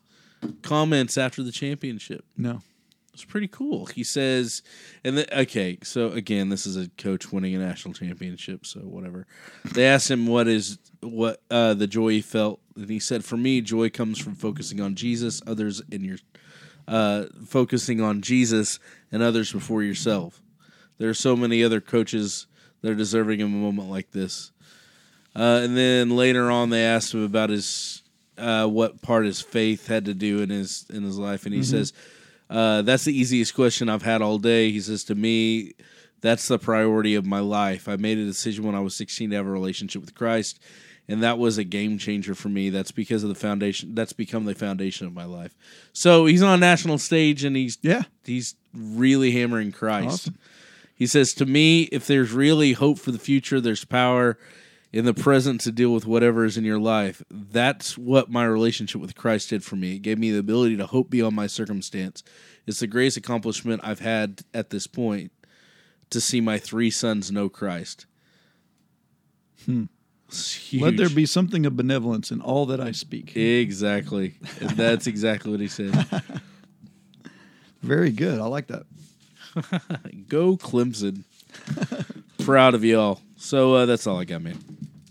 [0.62, 2.24] comments after the championship?
[2.38, 2.62] No.
[3.14, 3.86] It's pretty cool.
[3.86, 4.64] He says,
[5.04, 9.28] and the, okay, so again, this is a coach winning a national championship, so whatever.
[9.72, 13.38] They asked him what is what uh, the joy he felt, and he said, "For
[13.38, 16.18] me, joy comes from focusing on Jesus, others in your,
[16.88, 18.80] uh, focusing on Jesus
[19.12, 20.42] and others before yourself.
[20.98, 22.48] There are so many other coaches
[22.82, 24.52] that are deserving of a moment like this."
[25.36, 28.02] Uh, and then later on, they asked him about his
[28.40, 31.62] uh, what part his faith had to do in his in his life, and he
[31.64, 31.94] says,
[32.50, 35.74] uh, "That's the easiest question I've had all day." He says to me,
[36.22, 37.88] "That's the priority of my life.
[37.88, 40.60] I made a decision when I was 16 to have a relationship with Christ."
[41.10, 42.70] And that was a game changer for me.
[42.70, 43.94] That's because of the foundation.
[43.94, 45.54] That's become the foundation of my life.
[45.92, 48.04] So he's on a national stage, and he's Yeah.
[48.24, 50.08] he's really hammering Christ.
[50.08, 50.38] Awesome.
[50.96, 54.38] He says, To me, if there's really hope for the future, there's power
[54.94, 57.24] in the present to deal with whatever is in your life.
[57.32, 59.96] That's what my relationship with Christ did for me.
[59.96, 62.24] It gave me the ability to hope beyond my circumstance.
[62.68, 65.32] It's the greatest accomplishment I've had at this point
[66.12, 68.06] to see my three sons know Christ.
[69.66, 69.86] Hmm.
[70.74, 73.36] Let there be something of benevolence in all that I speak.
[73.36, 74.36] Exactly.
[74.60, 76.06] That's exactly what he said.
[77.82, 78.40] Very good.
[78.40, 78.86] I like that.
[80.28, 81.24] Go Clemson.
[82.40, 83.22] Proud of y'all.
[83.44, 84.58] So uh, that's all I got, man.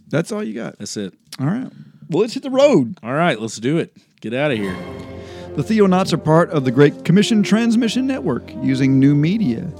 [0.08, 0.78] That's all you got.
[0.78, 1.12] That's it.
[1.38, 1.70] All right.
[2.08, 2.96] Well, let's hit the road.
[3.02, 3.94] All right, let's do it.
[4.22, 4.74] Get out of here.
[5.54, 9.70] The Theonauts are part of the Great Commission Transmission Network using new media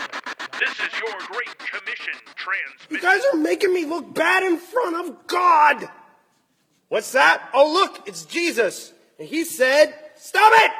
[0.60, 2.86] This is your Great Commission transmission.
[2.90, 5.88] You guys are making me look bad in front of God.
[6.90, 7.42] What's that?
[7.52, 8.92] Oh, look, it's Jesus.
[9.18, 10.70] And he said, Stop it!